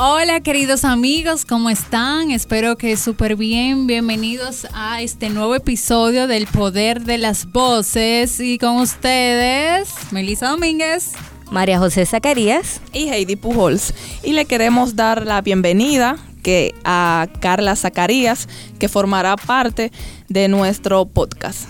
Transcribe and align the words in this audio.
Hola 0.00 0.38
queridos 0.38 0.84
amigos, 0.84 1.44
¿cómo 1.44 1.70
están? 1.70 2.30
Espero 2.30 2.78
que 2.78 2.96
súper 2.96 3.34
bien. 3.34 3.88
Bienvenidos 3.88 4.68
a 4.72 5.02
este 5.02 5.28
nuevo 5.28 5.56
episodio 5.56 6.28
del 6.28 6.46
Poder 6.46 7.02
de 7.02 7.18
las 7.18 7.50
Voces. 7.50 8.38
Y 8.38 8.58
con 8.58 8.76
ustedes, 8.76 9.88
Melissa 10.12 10.50
Domínguez. 10.50 11.14
María 11.50 11.80
José 11.80 12.06
Zacarías 12.06 12.80
y 12.92 13.08
Heidi 13.08 13.34
Pujols. 13.34 13.92
Y 14.22 14.34
le 14.34 14.44
queremos 14.44 14.94
dar 14.94 15.26
la 15.26 15.40
bienvenida 15.40 16.16
que 16.44 16.76
a 16.84 17.26
Carla 17.40 17.74
Zacarías, 17.74 18.48
que 18.78 18.88
formará 18.88 19.34
parte 19.34 19.90
de 20.28 20.46
nuestro 20.46 21.06
podcast. 21.06 21.68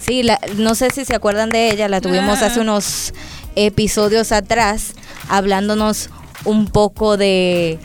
Sí, 0.00 0.26
no 0.56 0.74
sé 0.74 0.90
si 0.90 1.04
se 1.04 1.14
acuerdan 1.14 1.50
de 1.50 1.70
ella, 1.70 1.88
la 1.88 2.00
tuvimos 2.00 2.42
hace 2.42 2.58
unos 2.58 3.14
episodios 3.54 4.32
atrás, 4.32 4.94
hablándonos 5.28 6.10
un 6.44 6.66
poco 6.66 7.16
de, 7.16 7.78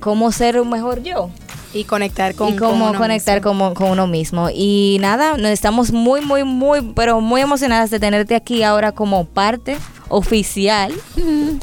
cómo 0.00 0.32
ser 0.32 0.60
un 0.60 0.70
mejor 0.70 1.02
yo. 1.02 1.30
Y 1.72 1.84
conectar 1.84 2.36
con, 2.36 2.54
y 2.54 2.56
cómo 2.56 2.94
conectar 2.94 3.40
con, 3.40 3.74
con, 3.74 3.90
uno 3.90 4.06
mismo. 4.06 4.48
Y 4.52 4.98
nada, 5.00 5.34
estamos 5.50 5.90
muy, 5.90 6.20
muy, 6.20 6.44
muy, 6.44 6.82
pero 6.94 7.20
muy 7.20 7.40
emocionadas 7.40 7.90
de 7.90 7.98
tenerte 7.98 8.36
aquí 8.36 8.62
ahora 8.62 8.92
como 8.92 9.24
parte 9.24 9.76
oficial 10.08 10.92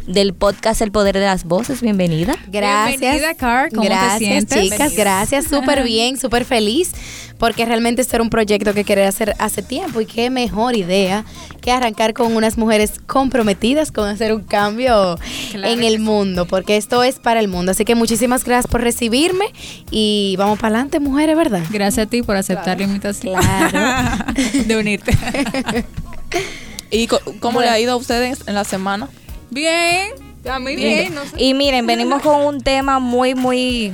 del 0.08 0.34
podcast 0.34 0.82
El 0.82 0.92
Poder 0.92 1.16
de 1.16 1.26
las 1.26 1.44
Voces. 1.44 1.82
Bienvenida. 1.82 2.36
Gracias. 2.48 3.00
Bienvenida, 3.00 3.34
Car. 3.36 3.70
¿Cómo 3.70 3.84
gracias, 3.84 4.20
te 4.20 4.26
sientes? 4.26 4.64
chicas. 4.64 4.96
Gracias. 4.96 5.46
Súper 5.46 5.84
bien, 5.84 6.18
súper 6.18 6.46
feliz. 6.46 6.92
Porque 7.38 7.66
realmente 7.66 8.04
este 8.04 8.16
era 8.16 8.24
un 8.24 8.30
proyecto 8.30 8.74
que 8.74 8.84
quería 8.84 9.08
hacer 9.08 9.36
hace 9.40 9.64
tiempo. 9.64 10.02
Y 10.02 10.06
qué 10.06 10.30
mejor 10.30 10.76
idea 10.76 11.26
que 11.62 11.72
arrancar 11.72 12.14
con 12.14 12.36
unas 12.36 12.58
mujeres 12.58 12.94
comprometidas 13.08 13.92
con 13.92 14.08
hacer 14.08 14.34
un 14.34 14.44
cambio 14.44 15.18
en 15.54 15.84
el 15.84 16.00
mundo. 16.00 16.46
Porque 16.46 16.78
esto 16.78 17.04
es 17.04 17.20
para 17.20 17.40
el 17.40 17.48
mundo. 17.48 17.72
Así 17.72 17.84
que 17.86 17.96
muchísimas 17.96 18.44
gracias 18.44 18.70
por 18.70 18.82
recibirme. 18.82 19.46
Y 19.90 20.36
vamos 20.38 20.60
para 20.60 20.76
adelante, 20.76 21.00
mujeres, 21.00 21.36
¿verdad? 21.36 21.64
Gracias 21.72 22.08
a 22.08 22.10
ti 22.10 22.22
por 22.22 22.36
aceptar 22.36 22.78
la 22.78 22.84
invitación. 22.86 23.40
Claro. 23.40 24.26
de 24.66 24.76
unirte. 24.76 25.18
¿Y 26.92 27.08
cómo 27.08 27.62
le 27.62 27.70
ha 27.70 27.80
ido 27.80 27.94
a 27.94 27.96
ustedes 27.96 28.40
en 28.46 28.54
la 28.54 28.66
semana? 28.66 29.10
Bien, 29.50 30.12
a 30.50 30.60
mí 30.60 30.76
bien. 30.76 31.16
Y 31.38 31.54
miren, 31.54 31.88
venimos 31.88 32.22
con 32.22 32.42
un 32.42 32.62
tema 32.62 33.00
muy, 33.00 33.34
muy 33.34 33.94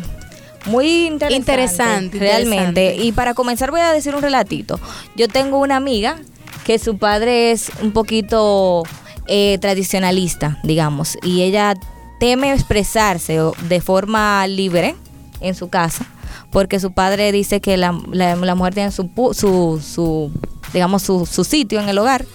muy 0.65 1.05
interesante, 1.05 2.19
realmente. 2.19 2.95
Y 2.95 3.11
para 3.13 3.33
comenzar 3.33 3.71
voy 3.71 3.79
a 3.79 3.93
decir 3.93 4.15
un 4.15 4.21
relatito. 4.21 4.79
Yo 5.15 5.27
tengo 5.27 5.59
una 5.59 5.77
amiga 5.77 6.17
que 6.65 6.79
su 6.79 6.97
padre 6.97 7.51
es 7.51 7.71
un 7.81 7.93
poquito 7.93 8.83
eh, 9.27 9.57
tradicionalista, 9.61 10.59
digamos, 10.63 11.17
y 11.23 11.43
ella 11.43 11.75
teme 12.19 12.51
expresarse 12.51 13.39
de 13.69 13.79
forma 13.79 14.45
libre 14.47 14.95
en 15.39 15.55
su 15.55 15.69
casa 15.69 16.05
porque 16.51 16.79
su 16.79 16.91
padre 16.91 17.31
dice 17.31 17.61
que 17.61 17.77
la, 17.77 17.99
la, 18.11 18.55
mujer 18.55 18.73
tiene 18.73 18.91
su, 18.91 19.09
su, 19.33 19.81
su 19.83 20.31
digamos, 20.73 21.03
su, 21.03 21.25
su 21.25 21.43
sitio 21.43 21.79
en 21.79 21.89
el 21.89 21.97
hogar 21.97 22.25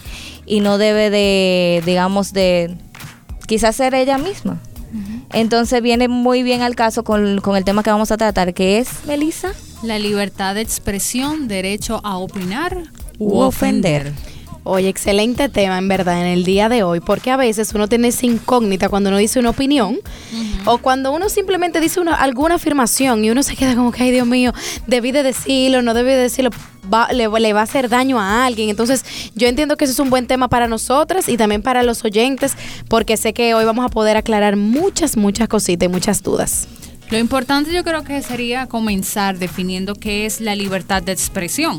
y 0.47 0.61
no 0.61 0.79
debe 0.79 1.11
de, 1.11 1.83
digamos, 1.85 2.33
de 2.33 2.77
quizás 3.47 3.77
ser 3.77 3.95
ella 3.95 4.19
misma. 4.19 4.61
Entonces 5.33 5.81
viene 5.83 6.09
muy 6.09 6.43
bien 6.43 6.61
al 6.61 6.75
caso 6.75 7.05
con, 7.05 7.41
con, 7.41 7.57
el 7.57 7.65
tema 7.65 7.83
que 7.83 7.91
vamos 7.91 8.11
a 8.11 8.19
tratar, 8.19 8.53
que 8.53 8.79
es, 8.79 8.89
Melissa. 9.07 9.53
La 9.83 9.99
libertad 9.99 10.55
de 10.55 10.61
expresión, 10.61 11.49
derecho 11.49 12.01
a 12.05 12.19
opinar 12.19 12.77
u 13.19 13.39
ofender. 13.39 14.13
Oye, 14.65 14.89
excelente 14.89 15.49
tema 15.49 15.79
en 15.79 15.89
verdad 15.89 16.21
en 16.21 16.27
el 16.27 16.45
día 16.45 16.69
de 16.69 16.85
hoy, 16.85 17.01
porque 17.01 17.33
a 17.33 17.37
veces 17.37 17.73
uno 17.75 17.89
tiene 17.89 18.09
esa 18.09 18.27
incógnita 18.27 18.89
cuando 18.89 19.09
uno 19.09 19.19
dice 19.19 19.41
una 19.41 19.51
opinión 19.51 19.99
o 20.67 20.79
cuando 20.79 21.13
uno 21.13 21.29
simplemente 21.29 21.81
dice 21.81 21.99
una, 21.99 22.15
alguna 22.15 22.55
afirmación 22.57 23.25
y 23.25 23.31
uno 23.31 23.43
se 23.43 23.57
queda 23.57 23.75
como 23.75 23.91
que, 23.91 24.05
ay 24.05 24.13
Dios 24.13 24.27
mío, 24.27 24.53
debí 24.87 25.11
de 25.11 25.25
decirlo, 25.25 25.83
no 25.83 25.95
debí 25.95 26.11
de 26.11 26.19
decirlo, 26.19 26.51
le, 27.13 27.29
le, 27.29 27.53
va 27.53 27.61
a 27.61 27.63
hacer 27.63 27.89
daño 27.89 28.21
a 28.21 28.45
alguien. 28.45 28.69
Entonces 28.69 29.05
yo 29.35 29.49
entiendo 29.49 29.77
que 29.77 29.85
eso 29.85 29.93
es 29.93 29.99
un 29.99 30.11
buen 30.11 30.27
tema 30.27 30.49
para 30.49 30.69
nosotras 30.69 31.29
y 31.29 31.37
también 31.37 31.63
para 31.63 31.83
los 31.83 32.05
oyentes, 32.05 32.57
porque 32.89 33.17
sé 33.17 33.33
que 33.33 33.55
hoy 33.55 33.65
vamos 33.65 33.85
a 33.85 33.89
poder 33.89 34.17
aclarar 34.17 34.57
muchas, 34.57 35.17
muchas 35.17 35.49
cositas 35.49 35.87
y 35.87 35.89
muchas 35.89 36.23
dudas. 36.23 36.69
Lo 37.11 37.19
importante 37.19 37.73
yo 37.73 37.85
creo 37.85 38.05
que 38.05 38.23
sería 38.23 38.67
comenzar 38.67 39.39
definiendo 39.39 39.95
qué 39.95 40.25
es 40.25 40.41
la 40.41 40.55
libertad 40.55 41.03
de 41.03 41.13
expresión 41.13 41.77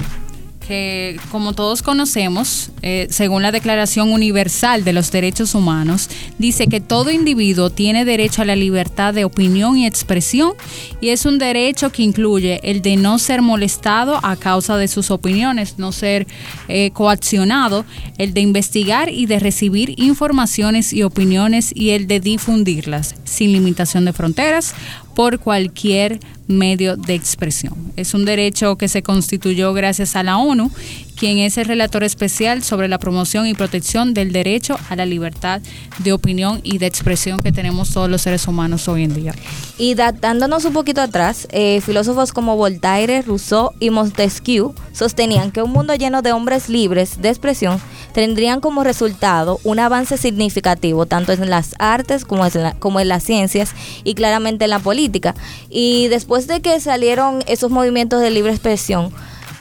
que 0.68 1.19
como 1.31 1.53
todos 1.53 1.81
conocemos, 1.81 2.72
eh, 2.81 3.07
según 3.09 3.41
la 3.41 3.51
Declaración 3.51 4.12
Universal 4.12 4.84
de 4.84 4.94
los 4.94 5.12
Derechos 5.12 5.56
Humanos, 5.56 6.09
dice 6.38 6.68
que 6.68 6.81
todo 6.81 7.12
individuo 7.12 7.69
tiene 7.69 8.06
derecho 8.06 8.41
a 8.41 8.46
la 8.46 8.56
libertad 8.56 9.13
de 9.13 9.25
opinión 9.25 9.78
y 9.78 9.85
expresión 9.85 10.53
y 11.01 11.09
es 11.09 11.25
un 11.25 11.38
derecho 11.38 11.91
que 11.91 12.03
incluye 12.03 12.59
el 12.63 12.81
de 12.81 12.96
no 12.96 13.19
ser 13.19 13.41
molestado 13.41 14.19
a 14.24 14.35
causa 14.35 14.78
de 14.78 14.88
sus 14.88 15.12
opiniones, 15.12 15.78
no 15.78 15.91
ser 15.91 16.28
eh, 16.68 16.91
coaccionado, 16.91 17.85
el 18.18 18.34
de 18.34 18.41
investigar 18.41 19.09
y 19.09 19.25
de 19.25 19.40
recibir 19.40 19.94
informaciones 19.97 20.94
y 20.94 21.03
opiniones 21.03 21.72
y 21.75 21.91
el 21.91 22.07
de 22.07 22.19
difundirlas 22.19 23.16
sin 23.25 23.51
limitación 23.51 24.06
de 24.06 24.13
fronteras 24.13 24.74
por 25.16 25.40
cualquier 25.40 26.19
medio 26.47 26.97
de 26.97 27.16
expresión. 27.16 27.74
Es 27.96 28.13
un 28.13 28.25
derecho 28.25 28.78
que 28.78 28.88
se 28.88 29.03
constituyó 29.03 29.74
gracias 29.74 30.16
a 30.16 30.24
la 30.24 30.38
ONU, 30.38 30.72
quien 31.16 31.38
es 31.38 31.57
el 31.57 31.66
relator 31.66 32.03
especial 32.03 32.63
sobre 32.63 32.88
la 32.88 32.97
promoción 32.97 33.47
y 33.47 33.53
protección 33.53 34.13
del 34.13 34.34
derecho 34.34 34.78
a 34.90 34.96
la 34.96 35.06
libertad 35.06 35.62
de 36.00 36.12
opinión 36.12 36.59
y 36.63 36.79
de 36.79 36.88
expresión 36.88 37.41
que 37.41 37.51
tenemos 37.51 37.91
todos 37.91 38.09
los 38.09 38.22
seres 38.22 38.47
humanos 38.47 38.88
hoy 38.88 39.03
en 39.03 39.13
día. 39.13 39.34
Y 39.78 39.96
dándonos 39.96 40.66
un 40.66 40.74
poquito 40.74 41.01
atrás, 41.01 41.47
eh, 41.51 41.81
filósofos 41.81 42.34
como 42.34 42.57
Voltaire, 42.57 43.22
Rousseau 43.22 43.72
y 43.80 43.90
Montesquieu 43.90 44.74
sostenían 44.91 45.51
que 45.51 45.62
un 45.62 45.72
mundo 45.72 45.95
lleno 45.95 46.22
de 46.22 46.34
hombres 46.34 46.68
libres 46.68 47.22
de 47.22 47.30
expresión 47.30 47.80
tendrían 48.13 48.62
como 48.62 48.84
resultado 48.84 49.59
un 49.63 49.79
avance 49.79 50.18
significativo 50.18 51.06
tanto 51.06 51.34
en 51.34 51.50
las 51.50 51.75
artes 51.79 52.25
como 52.25 52.46
en, 52.46 52.51
como 52.79 53.00
en 53.00 53.07
las 53.07 53.24
ciencias 53.24 53.72
y 54.03 54.13
claramente 54.13 54.66
en 54.66 54.69
la 54.69 54.79
política. 54.79 55.35
Y 55.69 56.07
después 56.07 56.47
de 56.47 56.62
que 56.62 56.79
salieron 56.79 57.44
esos 57.47 57.72
movimientos 57.72 58.22
de 58.22 58.29
libre 58.29 58.51
expresión, 58.51 59.12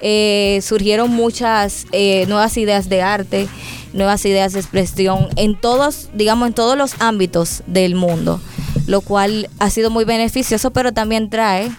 eh, 0.01 0.61
surgieron 0.63 1.11
muchas 1.11 1.87
eh, 1.93 2.27
nuevas 2.27 2.57
ideas 2.57 2.89
de 2.89 3.03
arte, 3.03 3.49
nuevas 3.93 4.25
ideas 4.25 4.53
de 4.53 4.61
expresión 4.61 5.29
en 5.37 5.55
todos, 5.55 6.09
digamos, 6.13 6.49
en 6.49 6.55
todos 6.55 6.77
los 6.77 7.01
ámbitos 7.01 7.63
del 7.67 7.95
mundo, 7.95 8.41
lo 8.87 9.01
cual 9.01 9.49
ha 9.61 9.71
sido 9.71 9.91
muy 9.91 10.05
beneficioso, 10.05 10.73
pero 10.73 10.93
también 10.93 11.31
trae 11.31 11.71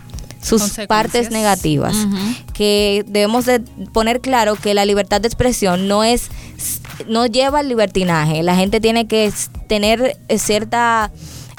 sus 0.42 0.74
partes 0.88 1.32
negativas, 1.32 1.96
que 2.54 3.04
debemos 3.08 3.46
de 3.46 3.60
poner 3.94 4.22
claro 4.22 4.56
que 4.56 4.74
la 4.74 4.86
libertad 4.86 5.22
de 5.22 5.28
expresión 5.28 5.88
no 5.88 6.04
es 6.04 6.30
no 7.08 7.26
lleva 7.26 7.60
al 7.60 7.70
libertinaje, 7.70 8.44
la 8.44 8.56
gente 8.56 8.80
tiene 8.80 9.08
que 9.08 9.32
tener 9.68 10.18
cierta 10.38 11.12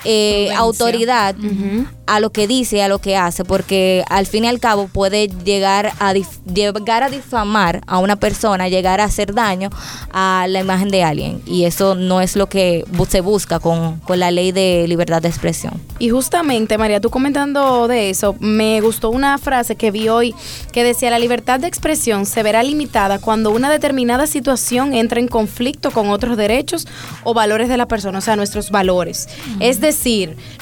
eh, 0.04 0.52
autoridad 0.54 1.34
a 2.06 2.20
lo 2.20 2.30
que 2.30 2.46
dice, 2.46 2.82
a 2.82 2.88
lo 2.88 2.98
que 2.98 3.16
hace, 3.16 3.44
porque 3.44 4.04
al 4.08 4.26
fin 4.26 4.44
y 4.44 4.48
al 4.48 4.60
cabo 4.60 4.88
puede 4.88 5.28
llegar 5.28 5.92
a 5.98 6.12
llegar 6.12 7.02
a 7.02 7.08
difamar 7.08 7.80
a 7.86 7.98
una 7.98 8.16
persona, 8.16 8.68
llegar 8.68 9.00
a 9.00 9.04
hacer 9.04 9.34
daño 9.34 9.70
a 10.12 10.46
la 10.48 10.60
imagen 10.60 10.88
de 10.88 11.02
alguien. 11.02 11.40
Y 11.46 11.64
eso 11.64 11.94
no 11.94 12.20
es 12.20 12.36
lo 12.36 12.48
que 12.48 12.84
se 13.08 13.20
busca 13.20 13.58
con, 13.58 13.98
con 14.00 14.18
la 14.18 14.30
ley 14.30 14.52
de 14.52 14.86
libertad 14.88 15.22
de 15.22 15.28
expresión. 15.28 15.80
Y 15.98 16.10
justamente, 16.10 16.76
María, 16.76 17.00
tú 17.00 17.10
comentando 17.10 17.88
de 17.88 18.10
eso, 18.10 18.36
me 18.40 18.80
gustó 18.80 19.10
una 19.10 19.38
frase 19.38 19.76
que 19.76 19.90
vi 19.90 20.08
hoy 20.08 20.34
que 20.72 20.84
decía, 20.84 21.10
la 21.10 21.18
libertad 21.18 21.60
de 21.60 21.68
expresión 21.68 22.26
se 22.26 22.42
verá 22.42 22.62
limitada 22.62 23.18
cuando 23.18 23.50
una 23.50 23.70
determinada 23.70 24.26
situación 24.26 24.94
entra 24.94 25.20
en 25.20 25.28
conflicto 25.28 25.90
con 25.90 26.10
otros 26.10 26.36
derechos 26.36 26.86
o 27.22 27.32
valores 27.32 27.68
de 27.68 27.76
la 27.76 27.86
persona, 27.86 28.18
o 28.18 28.20
sea, 28.20 28.36
nuestros 28.36 28.70
valores. 28.70 29.28
Es 29.60 29.80
decir, 29.80 29.93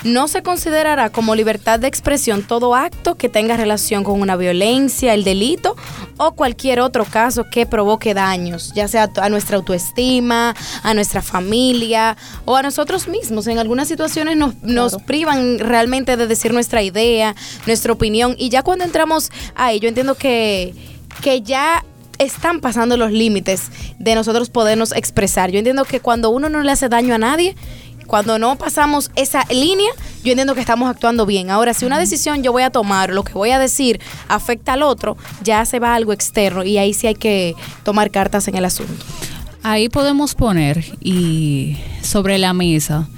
no 0.04 0.28
se 0.28 0.42
considerará 0.42 1.10
como 1.10 1.34
libertad 1.34 1.78
de 1.78 1.88
expresión 1.88 2.42
todo 2.42 2.74
acto 2.74 3.16
que 3.16 3.28
tenga 3.28 3.56
relación 3.56 4.04
con 4.04 4.20
una 4.20 4.36
violencia, 4.36 5.14
el 5.14 5.24
delito 5.24 5.76
o 6.18 6.32
cualquier 6.32 6.80
otro 6.80 7.04
caso 7.04 7.44
que 7.50 7.66
provoque 7.66 8.14
daños, 8.14 8.72
ya 8.74 8.88
sea 8.88 9.10
a 9.20 9.28
nuestra 9.28 9.56
autoestima, 9.56 10.54
a 10.82 10.94
nuestra 10.94 11.22
familia 11.22 12.16
o 12.44 12.56
a 12.56 12.62
nosotros 12.62 13.08
mismos. 13.08 13.46
En 13.46 13.58
algunas 13.58 13.88
situaciones 13.88 14.36
nos, 14.36 14.54
nos 14.62 14.96
privan 15.02 15.58
realmente 15.58 16.16
de 16.16 16.26
decir 16.26 16.52
nuestra 16.52 16.82
idea, 16.82 17.34
nuestra 17.66 17.92
opinión 17.92 18.34
y 18.38 18.48
ya 18.48 18.62
cuando 18.62 18.84
entramos 18.84 19.30
ahí, 19.54 19.80
yo 19.80 19.88
entiendo 19.88 20.14
que, 20.14 20.74
que 21.22 21.42
ya 21.42 21.84
están 22.18 22.60
pasando 22.60 22.96
los 22.96 23.10
límites 23.10 23.70
de 23.98 24.14
nosotros 24.14 24.50
podernos 24.50 24.92
expresar. 24.92 25.50
Yo 25.50 25.58
entiendo 25.58 25.84
que 25.84 26.00
cuando 26.00 26.30
uno 26.30 26.48
no 26.48 26.60
le 26.60 26.70
hace 26.70 26.88
daño 26.88 27.14
a 27.14 27.18
nadie, 27.18 27.56
cuando 28.06 28.38
no 28.38 28.56
pasamos 28.56 29.10
esa 29.16 29.44
línea, 29.50 29.90
yo 30.24 30.32
entiendo 30.32 30.54
que 30.54 30.60
estamos 30.60 30.90
actuando 30.90 31.26
bien. 31.26 31.50
Ahora, 31.50 31.74
si 31.74 31.84
una 31.84 31.98
decisión 31.98 32.42
yo 32.42 32.52
voy 32.52 32.62
a 32.62 32.70
tomar, 32.70 33.10
lo 33.10 33.24
que 33.24 33.32
voy 33.32 33.50
a 33.50 33.58
decir 33.58 34.00
afecta 34.28 34.74
al 34.74 34.82
otro, 34.82 35.16
ya 35.42 35.64
se 35.64 35.78
va 35.78 35.94
algo 35.94 36.12
externo 36.12 36.64
y 36.64 36.78
ahí 36.78 36.94
sí 36.94 37.06
hay 37.06 37.14
que 37.14 37.54
tomar 37.84 38.10
cartas 38.10 38.48
en 38.48 38.56
el 38.56 38.64
asunto. 38.64 39.04
Ahí 39.62 39.88
podemos 39.88 40.34
poner 40.34 40.84
y 41.00 41.76
sobre 42.02 42.38
la 42.38 42.52
mesa 42.52 43.08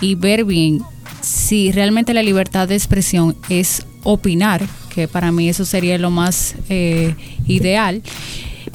y 0.00 0.16
ver 0.16 0.44
bien 0.44 0.82
si 1.20 1.70
realmente 1.70 2.12
la 2.12 2.22
libertad 2.22 2.68
de 2.68 2.74
expresión 2.74 3.36
es 3.48 3.86
opinar, 4.02 4.66
que 4.92 5.06
para 5.06 5.30
mí 5.30 5.48
eso 5.48 5.64
sería 5.64 5.96
lo 5.98 6.10
más 6.10 6.56
eh, 6.68 7.14
ideal, 7.46 8.02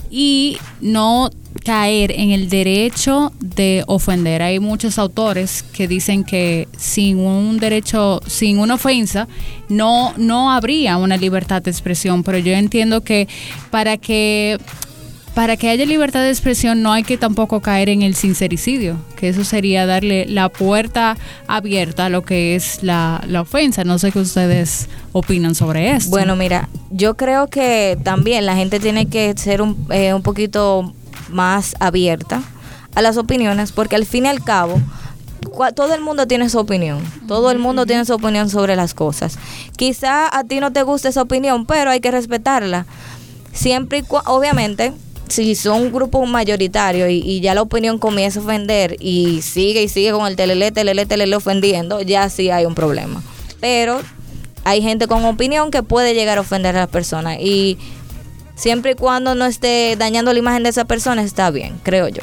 y 0.09 0.57
no 0.79 1.29
caer 1.67 2.13
en 2.13 2.31
el 2.31 2.47
derecho 2.47 3.33
de 3.41 3.83
ofender. 3.87 4.41
Hay 4.41 4.61
muchos 4.61 4.97
autores 4.97 5.65
que 5.73 5.85
dicen 5.85 6.23
que 6.23 6.69
sin 6.77 7.17
un 7.17 7.57
derecho, 7.57 8.21
sin 8.25 8.59
una 8.59 8.75
ofensa, 8.75 9.27
no, 9.67 10.13
no 10.15 10.49
habría 10.49 10.95
una 10.95 11.17
libertad 11.17 11.61
de 11.61 11.69
expresión, 11.69 12.23
pero 12.23 12.37
yo 12.37 12.53
entiendo 12.53 13.01
que 13.01 13.27
para 13.69 13.97
que 13.97 14.57
para 15.33 15.57
que 15.57 15.69
haya 15.69 15.85
libertad 15.85 16.21
de 16.21 16.29
expresión 16.29 16.81
no 16.81 16.93
hay 16.93 17.03
que 17.03 17.17
tampoco 17.17 17.59
caer 17.61 17.89
en 17.89 18.01
el 18.01 18.15
sincericidio, 18.15 18.95
que 19.17 19.27
eso 19.27 19.43
sería 19.43 19.85
darle 19.85 20.25
la 20.25 20.47
puerta 20.47 21.17
abierta 21.47 22.05
a 22.05 22.09
lo 22.09 22.23
que 22.23 22.55
es 22.55 22.81
la, 22.81 23.21
la 23.27 23.41
ofensa. 23.41 23.83
No 23.83 23.99
sé 23.99 24.13
qué 24.13 24.19
ustedes 24.19 24.87
opinan 25.11 25.53
sobre 25.53 25.91
esto. 25.91 26.09
Bueno, 26.09 26.37
mira, 26.37 26.69
yo 26.91 27.17
creo 27.17 27.47
que 27.47 27.99
también 28.03 28.45
la 28.45 28.55
gente 28.55 28.79
tiene 28.79 29.07
que 29.07 29.33
ser 29.37 29.61
un, 29.61 29.85
eh, 29.91 30.13
un 30.13 30.23
poquito 30.23 30.93
más 31.29 31.75
abierta 31.79 32.41
a 32.95 33.01
las 33.01 33.17
opiniones, 33.17 33.71
porque 33.71 33.95
al 33.95 34.05
fin 34.05 34.25
y 34.25 34.29
al 34.29 34.43
cabo, 34.43 34.81
todo 35.75 35.93
el 35.93 36.01
mundo 36.01 36.27
tiene 36.27 36.49
su 36.49 36.59
opinión. 36.59 36.99
Todo 37.27 37.51
el 37.51 37.59
mundo 37.59 37.85
tiene 37.85 38.05
su 38.05 38.13
opinión 38.13 38.49
sobre 38.49 38.75
las 38.75 38.93
cosas. 38.93 39.37
Quizá 39.75 40.35
a 40.35 40.43
ti 40.43 40.59
no 40.59 40.71
te 40.71 40.83
guste 40.83 41.09
esa 41.09 41.21
opinión, 41.21 41.65
pero 41.65 41.91
hay 41.91 41.99
que 41.99 42.11
respetarla. 42.11 42.85
Siempre 43.53 43.99
y 43.99 44.03
obviamente, 44.25 44.93
si 45.27 45.55
son 45.55 45.81
un 45.81 45.91
grupo 45.91 46.25
mayoritario 46.25 47.09
y, 47.09 47.17
y 47.17 47.39
ya 47.41 47.55
la 47.55 47.61
opinión 47.61 47.97
comienza 47.97 48.39
a 48.39 48.43
ofender 48.43 48.95
y 48.99 49.41
sigue 49.41 49.83
y 49.83 49.89
sigue 49.89 50.11
con 50.11 50.27
el 50.27 50.35
telele, 50.35 50.71
telele, 50.71 51.05
telele 51.05 51.35
ofendiendo, 51.35 52.01
ya 52.01 52.29
sí 52.29 52.49
hay 52.49 52.65
un 52.65 52.75
problema. 52.75 53.21
Pero 53.59 53.99
hay 54.63 54.81
gente 54.81 55.07
con 55.07 55.23
opinión 55.25 55.71
que 55.71 55.81
puede 55.81 56.13
llegar 56.13 56.37
a 56.37 56.41
ofender 56.41 56.75
a 56.75 56.79
las 56.79 56.89
personas 56.89 57.37
y 57.39 57.77
siempre 58.57 58.91
y 58.91 58.95
cuando 58.95 59.35
no 59.35 59.45
esté 59.45 59.95
dañando 59.97 60.33
la 60.33 60.39
imagen 60.39 60.63
de 60.63 60.69
esa 60.69 60.83
persona 60.83 61.21
está 61.21 61.49
bien, 61.51 61.79
creo 61.83 62.09
yo. 62.09 62.21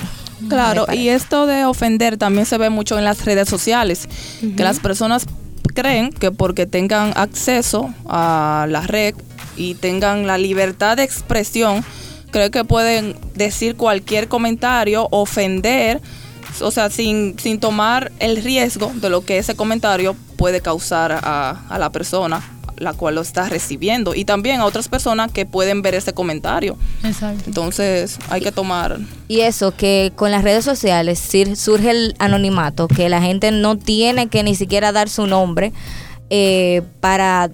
Claro, 0.49 0.87
y 0.93 1.09
esto 1.09 1.47
de 1.47 1.65
ofender 1.65 2.19
también 2.19 2.45
se 2.45 2.59
ve 2.59 2.69
mucho 2.69 2.99
en 2.99 3.05
las 3.05 3.25
redes 3.25 3.49
sociales, 3.49 4.09
que 4.57 4.63
las 4.63 4.79
personas 4.79 5.27
creen 5.75 6.13
que 6.13 6.33
porque 6.33 6.67
tengan 6.67 7.13
acceso 7.17 7.95
a 8.07 8.67
la 8.69 8.83
red 8.83 9.15
y 9.57 9.75
tengan 9.75 10.27
la 10.27 10.37
libertad 10.37 10.99
de 10.99 11.05
expresión, 11.05 11.83
creo 12.31 12.51
que 12.51 12.65
pueden 12.65 13.17
decir 13.35 13.77
cualquier 13.77 14.29
comentario, 14.29 15.09
ofender, 15.13 16.03
o 16.61 16.71
sea, 16.71 16.91
sin, 16.91 17.39
sin 17.39 17.59
tomar 17.59 18.13
el 18.19 18.43
riesgo 18.43 18.93
de 18.97 19.09
lo 19.09 19.25
que 19.25 19.39
ese 19.39 19.57
comentario 19.57 20.15
puede 20.37 20.61
causar 20.61 21.13
a, 21.13 21.63
a 21.69 21.79
la 21.79 21.91
persona 21.91 22.43
la 22.76 22.93
cual 22.93 23.17
lo 23.17 23.21
está 23.21 23.49
recibiendo 23.49 24.15
y 24.15 24.25
también 24.25 24.61
a 24.61 24.67
otras 24.67 24.88
personas 24.88 25.31
que 25.32 25.47
pueden 25.47 25.82
ver 25.82 25.94
ese 25.94 26.12
comentario. 26.12 26.76
Exacto. 27.03 27.44
Entonces 27.47 28.19
hay 28.29 28.41
que 28.41 28.53
tomar 28.53 28.99
Y 29.29 29.41
eso, 29.41 29.75
que 29.75 30.12
con 30.17 30.31
las 30.31 30.44
redes 30.44 30.65
sociales 30.65 31.19
surge 31.56 31.91
el 31.91 32.15
anonimato, 32.19 32.88
que 32.88 33.09
la 33.09 33.23
gente 33.23 33.50
no 33.50 33.76
tiene 33.76 34.29
que 34.29 34.43
ni 34.43 34.55
siquiera 34.55 34.93
dar 34.93 35.09
su 35.09 35.26
nombre 35.26 35.73
eh, 36.31 36.82
para 37.00 37.50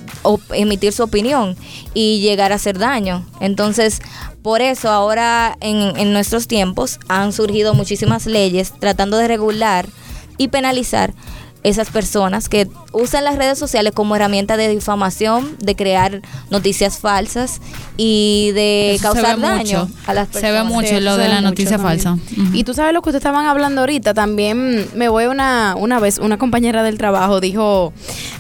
emitir 0.52 0.92
su 0.92 1.02
opinión 1.02 1.56
y 1.92 2.20
llegar 2.20 2.52
a 2.52 2.56
hacer 2.56 2.78
daño. 2.78 3.26
Entonces, 3.40 4.00
por 4.42 4.62
eso 4.62 4.88
ahora 4.88 5.56
en, 5.60 5.96
en 5.96 6.12
nuestros 6.12 6.46
tiempos 6.46 6.98
han 7.08 7.32
surgido 7.32 7.74
muchísimas 7.74 8.26
leyes 8.26 8.72
tratando 8.78 9.16
de 9.18 9.28
regular 9.28 9.86
y 10.38 10.48
penalizar 10.48 11.12
esas 11.62 11.90
personas 11.90 12.48
que 12.48 12.68
usan 12.92 13.24
las 13.24 13.36
redes 13.36 13.58
sociales 13.58 13.92
como 13.94 14.16
herramienta 14.16 14.56
de 14.56 14.68
difamación, 14.68 15.56
de 15.58 15.76
crear 15.76 16.22
noticias 16.50 16.98
falsas 16.98 17.60
y 17.98 18.50
de 18.54 18.94
Eso 18.94 19.12
se 19.12 19.20
causar 19.20 19.38
daño 19.40 19.58
mucho. 19.86 19.88
a 20.06 20.14
las 20.14 20.28
Se 20.28 20.32
personas. 20.40 20.64
ve 20.64 20.68
mucho 20.74 20.88
Sí, 20.88 21.00
lo 21.00 21.16
se 21.16 21.22
de 21.22 21.28
la 21.28 21.40
noticia 21.42 21.76
también. 21.76 22.00
falsa. 22.00 22.18
Y 22.54 22.64
tú 22.64 22.72
sabes 22.74 22.94
lo 22.94 23.02
que 23.02 23.10
ustedes 23.10 23.20
estaban 23.20 23.44
hablando 23.46 23.82
ahorita, 23.82 24.14
también 24.14 24.88
me 24.94 25.08
voy 25.08 25.26
una, 25.26 25.74
una 25.76 26.00
vez, 26.00 26.18
una 26.18 26.38
compañera 26.38 26.82
del 26.82 26.96
trabajo 26.96 27.40
dijo, 27.40 27.92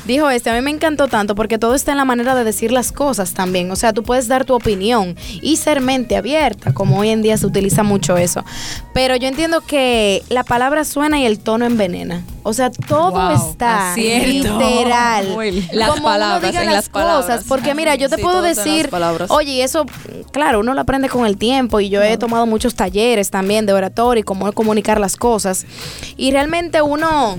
dijo 0.06 0.30
este, 0.30 0.48
a 0.50 0.54
mí 0.54 0.62
me 0.62 0.70
encantó 0.70 1.06
tanto 1.08 1.34
porque 1.34 1.58
todo 1.58 1.74
está 1.74 1.90
en 1.92 1.98
la 1.98 2.04
manera 2.06 2.34
de 2.34 2.44
decir 2.44 2.72
las 2.72 2.90
cosas 2.90 3.34
también, 3.34 3.70
o 3.70 3.76
sea, 3.76 3.92
tú 3.92 4.02
puedes 4.02 4.28
dar 4.28 4.44
tu 4.46 4.54
opinión 4.54 5.14
y 5.42 5.56
ser 5.58 5.80
mente 5.82 6.16
abierta, 6.16 6.72
como 6.72 6.98
hoy 6.98 7.10
en 7.10 7.20
día 7.22 7.36
se 7.36 7.46
utiliza 7.46 7.82
mucho 7.82 8.16
eso, 8.16 8.44
pero 9.02 9.16
yo 9.16 9.28
entiendo 9.28 9.62
que 9.62 10.22
la 10.28 10.44
palabra 10.44 10.84
suena 10.84 11.18
y 11.18 11.24
el 11.24 11.38
tono 11.38 11.64
envenena, 11.64 12.22
o 12.42 12.52
sea, 12.52 12.70
todo 12.70 13.12
Wow, 13.12 13.30
está 13.50 13.92
acierto. 13.92 14.26
literal, 14.58 15.34
las 15.72 15.88
como 15.88 16.02
uno 16.02 16.04
palabras, 16.04 16.42
diga 16.52 16.60
en 16.60 16.66
las 16.66 16.74
las 16.74 16.88
palabras. 16.90 17.24
cosas, 17.24 17.44
porque 17.48 17.74
mira, 17.74 17.94
yo 17.94 18.10
te 18.10 18.16
Sí, 18.16 18.22
puedo 18.22 18.42
decir, 18.42 18.90
oye, 19.28 19.52
y 19.52 19.60
eso, 19.62 19.86
claro, 20.32 20.60
uno 20.60 20.74
lo 20.74 20.82
aprende 20.82 21.08
con 21.08 21.24
el 21.24 21.38
tiempo 21.38 21.80
y 21.80 21.88
yo 21.88 22.02
he 22.02 22.18
tomado 22.18 22.44
muchos 22.44 22.74
talleres 22.74 23.30
también 23.30 23.64
de 23.64 23.72
oratoria 23.72 24.20
y 24.20 24.22
cómo 24.22 24.52
comunicar 24.52 25.00
las 25.00 25.16
cosas. 25.16 25.64
Y 26.18 26.30
realmente 26.32 26.82
uno 26.82 27.38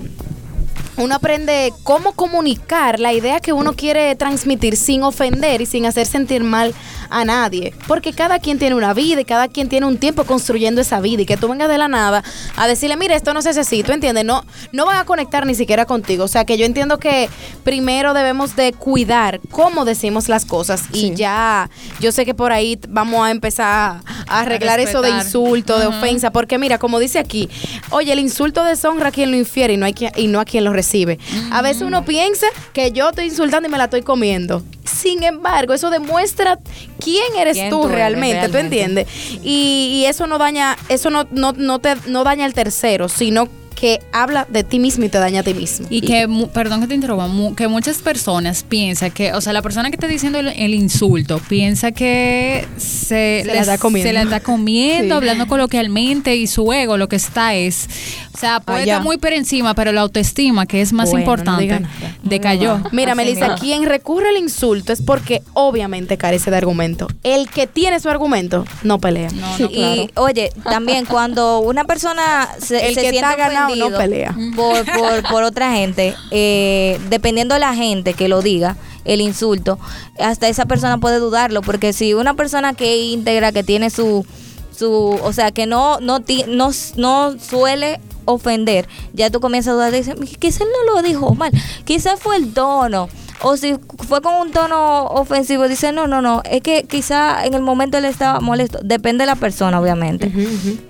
uno 0.97 1.15
aprende 1.15 1.73
cómo 1.83 2.13
comunicar 2.13 2.99
la 2.99 3.13
idea 3.13 3.39
que 3.39 3.53
uno 3.53 3.73
quiere 3.73 4.15
transmitir 4.15 4.75
sin 4.75 5.03
ofender 5.03 5.61
y 5.61 5.65
sin 5.65 5.85
hacer 5.85 6.05
sentir 6.05 6.43
mal 6.43 6.73
a 7.09 7.25
nadie. 7.25 7.73
Porque 7.87 8.13
cada 8.13 8.39
quien 8.39 8.57
tiene 8.57 8.75
una 8.75 8.93
vida 8.93 9.21
y 9.21 9.25
cada 9.25 9.47
quien 9.47 9.69
tiene 9.69 9.85
un 9.85 9.97
tiempo 9.97 10.23
construyendo 10.23 10.81
esa 10.81 10.99
vida. 11.01 11.21
Y 11.21 11.25
que 11.25 11.37
tú 11.37 11.47
vengas 11.47 11.69
de 11.69 11.77
la 11.77 11.87
nada 11.87 12.23
a 12.55 12.67
decirle, 12.67 12.97
mira, 12.97 13.15
esto 13.15 13.33
no 13.33 13.41
se 13.41 13.51
¿tú 13.83 13.91
entiendes? 13.91 14.25
No, 14.25 14.43
no 14.71 14.85
van 14.85 14.97
a 14.97 15.05
conectar 15.05 15.45
ni 15.45 15.55
siquiera 15.55 15.85
contigo. 15.85 16.23
O 16.23 16.27
sea 16.27 16.45
que 16.45 16.57
yo 16.57 16.65
entiendo 16.65 16.99
que 16.99 17.29
primero 17.63 18.13
debemos 18.13 18.55
de 18.55 18.73
cuidar 18.73 19.39
cómo 19.51 19.85
decimos 19.85 20.29
las 20.29 20.45
cosas. 20.45 20.83
Y 20.93 21.01
Sí. 21.01 21.13
ya, 21.15 21.69
yo 21.99 22.11
sé 22.11 22.25
que 22.25 22.33
por 22.33 22.51
ahí 22.51 22.79
vamos 22.87 23.25
a 23.25 23.31
empezar 23.31 23.67
a 23.67 24.01
arreglar 24.39 24.79
eso 24.79 25.01
de 25.01 25.09
insulto, 25.09 25.77
de 25.79 25.87
ofensa. 25.87 26.31
Porque 26.31 26.57
mira, 26.57 26.77
como 26.77 26.99
dice 26.99 27.19
aquí, 27.19 27.49
oye, 27.89 28.13
el 28.13 28.19
insulto 28.19 28.63
deshonra 28.63 29.09
a 29.09 29.11
quien 29.11 29.31
lo 29.31 29.37
infiere 29.37 29.73
y 29.73 29.77
no, 29.77 29.85
hay 29.85 29.93
quien- 29.93 30.11
y 30.15 30.27
no 30.27 30.39
a 30.39 30.45
quien 30.45 30.63
lo 30.63 30.73
recibe. 30.73 31.19
A 31.51 31.61
veces 31.61 31.81
uno 31.83 32.05
piensa 32.05 32.47
que 32.73 32.91
yo 32.91 33.09
estoy 33.09 33.25
insultando 33.25 33.67
y 33.67 33.71
me 33.71 33.77
la 33.77 33.85
estoy 33.85 34.01
comiendo. 34.01 34.63
Sin 34.85 35.23
embargo, 35.23 35.73
eso 35.73 35.89
demuestra 35.89 36.59
quién 36.99 37.35
eres 37.37 37.55
¿Quién 37.57 37.69
tú, 37.69 37.81
tú 37.81 37.85
eres 37.87 37.95
realmente, 37.97 38.47
¿tú 38.47 38.53
realmente? 38.53 38.81
entiendes? 38.81 39.07
Y, 39.43 40.01
y 40.01 40.05
eso 40.05 40.27
no 40.27 40.37
daña, 40.37 40.77
eso 40.89 41.09
no, 41.09 41.25
no, 41.31 41.53
no 41.53 41.79
te 41.79 41.95
no 42.07 42.23
daña 42.23 42.45
al 42.45 42.53
tercero, 42.53 43.09
sino 43.09 43.47
que 43.81 43.99
habla 44.11 44.45
de 44.47 44.63
ti 44.63 44.77
mismo 44.77 45.05
y 45.05 45.09
te 45.09 45.17
daña 45.17 45.39
a 45.39 45.43
ti 45.43 45.55
mismo. 45.55 45.87
Y 45.89 46.01
que, 46.01 46.27
perdón 46.53 46.81
que 46.81 46.87
te 46.87 46.93
interrumpa, 46.93 47.25
mu- 47.25 47.55
que 47.55 47.67
muchas 47.67 47.97
personas 47.97 48.63
piensan 48.63 49.09
que, 49.09 49.33
o 49.33 49.41
sea, 49.41 49.53
la 49.53 49.63
persona 49.63 49.89
que 49.89 49.95
está 49.95 50.05
diciendo 50.05 50.37
el, 50.37 50.49
el 50.49 50.75
insulto 50.75 51.41
piensa 51.49 51.91
que 51.91 52.67
se, 52.77 53.41
Se 53.41 53.43
la 53.45 53.53
está 53.61 53.77
comiendo. 53.79 54.07
se 54.07 54.13
la 54.13 54.21
está 54.21 54.39
comiendo, 54.39 55.15
Sí. 55.15 55.17
hablando 55.17 55.47
coloquialmente 55.47 56.35
y 56.35 56.45
su 56.45 56.71
ego 56.71 56.95
lo 56.97 57.09
que 57.09 57.15
está 57.15 57.55
es, 57.55 57.87
o 58.35 58.37
sea, 58.37 58.59
puede 58.59 58.83
Allá. 58.83 58.93
estar 58.93 59.03
muy 59.03 59.17
por 59.17 59.33
encima, 59.33 59.73
pero 59.73 59.91
la 59.91 60.01
autoestima, 60.01 60.67
que 60.67 60.81
es 60.81 60.93
más 60.93 61.09
Bueno, 61.09 61.25
no 61.25 61.31
importante, 61.33 61.81
decayó. 62.21 62.81
Mira, 62.91 63.13
Así 63.13 63.17
Melissa, 63.17 63.55
quien 63.55 63.85
recurre 63.85 64.29
al 64.29 64.37
insulto 64.37 64.93
es 64.93 65.01
porque 65.01 65.41
obviamente 65.53 66.17
carece 66.19 66.51
de 66.51 66.57
argumento. 66.57 67.07
El 67.23 67.49
que 67.49 67.65
tiene 67.65 67.99
su 67.99 68.09
argumento 68.09 68.63
no 68.83 68.99
pelea. 68.99 69.29
No, 69.31 69.55
claro. 69.57 69.69
Y 69.71 70.11
oye, 70.15 70.51
también 70.63 71.05
cuando 71.05 71.59
una 71.61 71.83
persona 71.85 72.47
se, 72.59 72.87
El 72.87 72.93
se 72.93 73.01
que 73.01 73.09
siente 73.09 73.17
está 73.17 73.35
ganado 73.35 73.70
no 73.75 73.89
pelea. 73.97 74.35
Por, 74.55 74.85
por, 74.85 75.23
por 75.29 75.43
otra 75.43 75.71
gente, 75.73 76.15
eh, 76.31 76.99
dependiendo 77.09 77.53
de 77.55 77.59
la 77.59 77.73
gente 77.75 78.13
que 78.13 78.27
lo 78.27 78.41
diga, 78.41 78.77
el 79.05 79.21
insulto, 79.21 79.79
hasta 80.19 80.47
esa 80.47 80.65
persona 80.65 80.97
puede 80.99 81.17
dudarlo, 81.19 81.61
porque 81.61 81.91
si 81.93 82.13
una 82.13 82.33
persona 82.35 82.73
que 82.73 82.97
íntegra, 82.97 83.51
que 83.51 83.63
tiene 83.63 83.89
su, 83.89 84.25
su 84.77 85.19
o 85.23 85.33
sea, 85.33 85.51
que 85.51 85.65
no, 85.65 85.99
no, 85.99 86.19
ti- 86.19 86.45
no, 86.47 86.71
no 86.97 87.35
suele 87.39 87.99
ofender, 88.25 88.87
ya 89.13 89.29
tú 89.31 89.39
comienzas 89.39 89.71
a 89.71 89.73
dudar, 89.75 89.91
dices, 89.91 90.15
quizás 90.39 90.61
no 90.67 90.93
lo 90.93 91.01
dijo 91.01 91.33
mal, 91.33 91.51
quizás 91.85 92.19
fue 92.19 92.35
el 92.37 92.53
tono. 92.53 93.09
O 93.43 93.57
si 93.57 93.73
fue 94.07 94.21
con 94.21 94.35
un 94.35 94.51
tono 94.51 95.05
ofensivo, 95.07 95.67
dice, 95.67 95.91
no, 95.91 96.05
no, 96.05 96.21
no, 96.21 96.43
es 96.45 96.61
que 96.61 96.83
quizá 96.83 97.43
en 97.43 97.55
el 97.55 97.63
momento 97.63 97.97
él 97.97 98.05
estaba 98.05 98.39
molesto. 98.39 98.77
Depende 98.83 99.23
de 99.23 99.25
la 99.25 99.35
persona, 99.35 99.81
obviamente. 99.81 100.31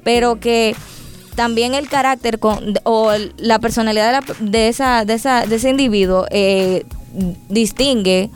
Pero 0.04 0.38
que 0.42 0.76
también 1.42 1.74
el 1.74 1.90
carácter 1.90 2.38
con, 2.38 2.76
o 2.84 3.12
la 3.38 3.58
personalidad 3.58 4.06
de, 4.06 4.12
la- 4.12 4.36
de 4.52 4.68
esa, 4.68 5.06
de, 5.06 5.16
esa, 5.16 5.48
de 5.48 5.56
ese 5.56 5.72
individuo 5.72 6.28
eh, 6.30 6.86
distingue 7.50 8.30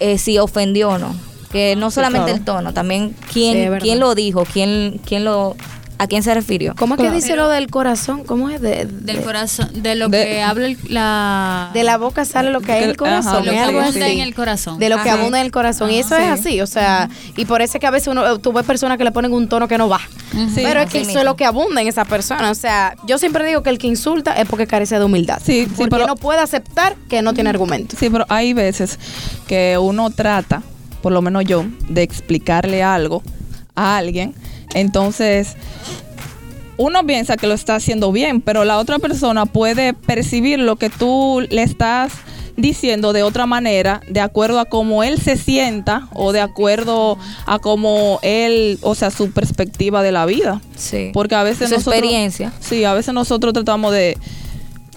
eh, 0.00 0.18
si 0.18 0.36
ofendió 0.38 0.88
o 0.90 0.98
no. 0.98 1.14
Que 1.52 1.76
no 1.76 1.92
solamente 1.92 2.24
claro. 2.26 2.38
el 2.38 2.44
tono, 2.44 2.74
también 2.74 3.14
quién, 3.32 3.78
quién 3.78 4.00
lo 4.00 4.16
dijo, 4.16 4.44
quién, 4.52 5.00
quién 5.06 5.24
lo 5.24 5.54
¿A 6.00 6.06
quién 6.06 6.22
se 6.22 6.32
refirió? 6.32 6.74
¿Cómo 6.78 6.94
es 6.94 7.00
que 7.00 7.10
dice 7.10 7.34
lo 7.34 7.48
del 7.48 7.68
corazón? 7.68 8.22
¿Cómo 8.24 8.48
es? 8.50 8.60
De, 8.60 8.84
Del 8.86 9.16
de- 9.16 9.22
corazón, 9.22 9.68
de 9.74 9.96
lo 9.96 10.08
De- 10.08 10.24
que 10.24 10.42
habla 10.42 10.66
el- 10.66 10.78
la... 10.88 11.70
de 11.74 11.82
la 11.82 11.98
boca 11.98 12.24
sale 12.24 12.50
lo 12.50 12.60
que 12.60 12.70
hay 12.70 12.78
en 12.84 12.90
el 12.90 12.90
Ajá, 12.90 12.98
corazón. 12.98 13.44
lo 13.46 13.50
es 13.50 13.56
que 13.58 13.64
abunda 13.64 13.88
así. 13.88 14.00
en 14.12 14.20
el 14.20 14.34
corazón. 14.34 14.78
De 14.78 14.88
lo 14.90 14.96
que 15.02 15.10
Ajá. 15.10 15.18
abunda 15.20 15.40
en 15.40 15.46
el 15.46 15.50
corazón. 15.52 15.90
y 15.90 15.98
eso 15.98 16.16
es 16.16 16.28
así, 16.28 16.60
o 16.60 16.66
sea, 16.68 17.08
y 17.36 17.44
por 17.46 17.62
eso 17.62 17.78
es 17.78 17.80
que 17.80 17.86
a 17.88 17.90
veces 17.90 18.06
uno, 18.08 18.38
tú 18.38 18.52
ves 18.52 18.64
personas 18.64 18.96
que 18.96 19.02
le 19.04 19.10
ponen 19.10 19.32
un 19.32 19.48
tono 19.48 19.66
que 19.66 19.76
no 19.76 19.88
va. 19.88 20.00
Sí. 20.54 20.62
Pero 20.62 20.80
es 20.80 20.90
que 20.90 21.00
eso 21.00 21.18
es 21.18 21.24
lo 21.24 21.34
que 21.34 21.44
abunda 21.44 21.80
en 21.82 21.88
esa 21.88 22.04
persona. 22.04 22.50
O 22.50 22.54
sea, 22.54 22.94
yo 23.06 23.18
siempre 23.18 23.44
digo 23.44 23.64
que 23.64 23.70
el 23.70 23.78
que 23.78 23.88
insulta 23.88 24.34
es 24.34 24.46
porque 24.48 24.66
carece 24.68 24.98
de 25.00 25.04
humildad. 25.04 25.40
Sí, 25.44 25.64
sí, 25.64 25.72
porque 25.76 25.90
pero- 25.90 26.06
no 26.06 26.14
puede 26.14 26.38
aceptar 26.40 26.94
que 27.08 27.22
no 27.22 27.34
tiene 27.34 27.50
argumento. 27.50 27.96
Sí, 27.98 28.08
pero 28.08 28.24
hay 28.28 28.52
veces 28.52 28.98
que 29.48 29.76
uno 29.78 30.10
trata, 30.10 30.62
por 31.02 31.10
lo 31.12 31.22
menos 31.22 31.44
yo, 31.44 31.64
de 31.88 32.02
explicarle 32.02 32.82
algo 32.84 33.22
a 33.74 33.96
alguien. 33.96 34.34
Entonces, 34.74 35.56
uno 36.76 37.04
piensa 37.06 37.36
que 37.36 37.46
lo 37.46 37.54
está 37.54 37.74
haciendo 37.76 38.12
bien, 38.12 38.40
pero 38.40 38.64
la 38.64 38.78
otra 38.78 38.98
persona 38.98 39.46
puede 39.46 39.94
percibir 39.94 40.58
lo 40.60 40.76
que 40.76 40.90
tú 40.90 41.44
le 41.50 41.62
estás 41.62 42.12
diciendo 42.56 43.12
de 43.12 43.22
otra 43.22 43.46
manera, 43.46 44.00
de 44.08 44.20
acuerdo 44.20 44.58
a 44.58 44.64
cómo 44.64 45.04
él 45.04 45.20
se 45.20 45.36
sienta 45.36 46.08
o 46.12 46.32
de 46.32 46.40
acuerdo 46.40 47.16
a 47.46 47.60
cómo 47.60 48.18
él, 48.22 48.78
o 48.82 48.96
sea, 48.96 49.10
su 49.12 49.30
perspectiva 49.30 50.02
de 50.02 50.10
la 50.12 50.26
vida. 50.26 50.60
Sí. 50.76 51.10
Porque 51.14 51.36
a 51.36 51.44
veces 51.44 51.68
Su 51.68 51.76
nosotros... 51.76 51.94
experiencia. 51.94 52.52
Sí, 52.58 52.84
a 52.84 52.94
veces 52.94 53.14
nosotros 53.14 53.52
tratamos 53.54 53.92
de 53.92 54.18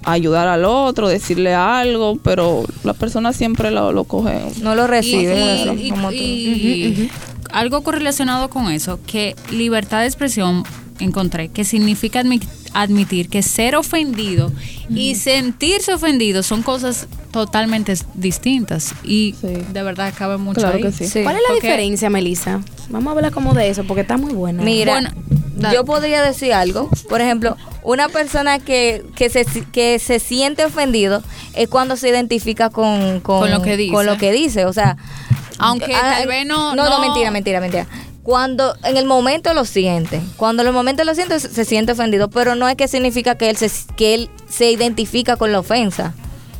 ayudar 0.04 0.48
al 0.48 0.66
otro, 0.66 1.08
decirle 1.08 1.54
algo, 1.54 2.18
pero 2.24 2.64
la 2.84 2.94
persona 2.94 3.32
siempre 3.32 3.70
lo, 3.70 3.92
lo 3.92 4.06
coge. 4.06 4.40
No 4.64 4.74
lo 4.74 4.86
Y- 4.86 4.88
recibe. 4.88 5.64
y 5.76 7.12
algo 7.54 7.82
correlacionado 7.84 8.50
con 8.50 8.72
eso, 8.72 9.00
que 9.06 9.36
libertad 9.52 10.02
de 10.02 10.08
expresión 10.08 10.64
encontré, 11.00 11.50
que 11.50 11.64
significa 11.66 12.22
admi- 12.24 12.46
admitir 12.74 13.28
que 13.30 13.42
ser 13.42 13.76
ofendido 13.76 14.52
y 14.90 15.16
sentirse 15.16 15.94
ofendido 15.94 16.44
son 16.44 16.62
cosas 16.62 17.08
totalmente 17.32 17.96
distintas 18.14 18.94
y 19.04 19.36
Sí. 19.42 19.48
de 19.72 19.84
verdad 19.84 20.14
cabe 20.18 20.38
mucho 20.38 20.62
Claro 20.62 20.76
ahí. 20.78 20.84
que 20.84 20.92
sí. 20.92 21.08
Sí. 21.08 21.24
¿Cuál 21.24 21.38
es 21.38 21.42
la 21.42 21.54
Porque- 21.54 21.68
diferencia, 21.68 22.10
Melissa? 22.10 22.62
Vamos 22.90 23.08
a 23.08 23.16
hablar 23.16 23.32
como 23.32 23.54
de 23.54 23.70
eso, 23.70 23.84
porque 23.86 24.02
está 24.02 24.18
muy 24.18 24.34
buena. 24.34 24.62
Mira, 24.64 24.94
Bueno, 24.94 25.72
yo 25.74 25.86
podría 25.86 26.22
decir 26.22 26.54
algo. 26.54 26.90
Por 27.10 27.22
ejemplo, 27.22 27.56
una 27.84 28.10
persona 28.10 28.60
que, 28.60 29.04
que, 29.16 29.30
se, 29.30 29.46
que 29.72 29.98
se 30.00 30.20
siente 30.20 30.66
ofendido 30.66 31.24
es 31.54 31.68
cuando 31.68 31.96
se 31.96 32.10
identifica 32.10 32.70
con, 32.70 33.22
con, 33.22 33.40
Con 33.42 33.52
lo 33.52 33.62
que 33.62 33.76
dice. 33.78 33.94
con 33.94 34.06
lo 34.06 34.18
que 34.18 34.32
dice. 34.32 34.66
O 34.66 34.74
sea, 34.74 34.98
Aunque 35.62 35.94
ah, 35.96 36.16
tal 36.18 36.28
vez 36.28 36.46
no- 36.46 36.76
No, 36.76 36.84
no, 36.84 36.90
no- 36.90 37.00
mentira, 37.00 37.32
mentira, 37.32 37.60
mentira. 37.60 37.88
Cuando 38.24 38.76
en 38.84 38.98
el 38.98 39.06
momento 39.06 39.54
lo 39.54 39.66
siente, 39.66 40.22
cuando 40.38 40.62
en 40.62 40.68
el 40.68 40.74
momento 40.74 41.04
lo 41.04 41.16
siente, 41.16 41.40
se, 41.40 41.50
se 41.50 41.66
siente 41.66 41.94
ofendido, 41.94 42.30
pero 42.30 42.56
no 42.56 42.68
es 42.70 42.76
que 42.76 42.88
significa 42.88 43.36
que 43.36 43.50
él 43.50 43.58
se, 43.58 43.72
que 43.96 44.14
él 44.14 44.30
se 44.48 44.70
identifica 44.72 45.38
con 45.38 45.52
la 45.52 45.60
ofensa. 45.60 46.14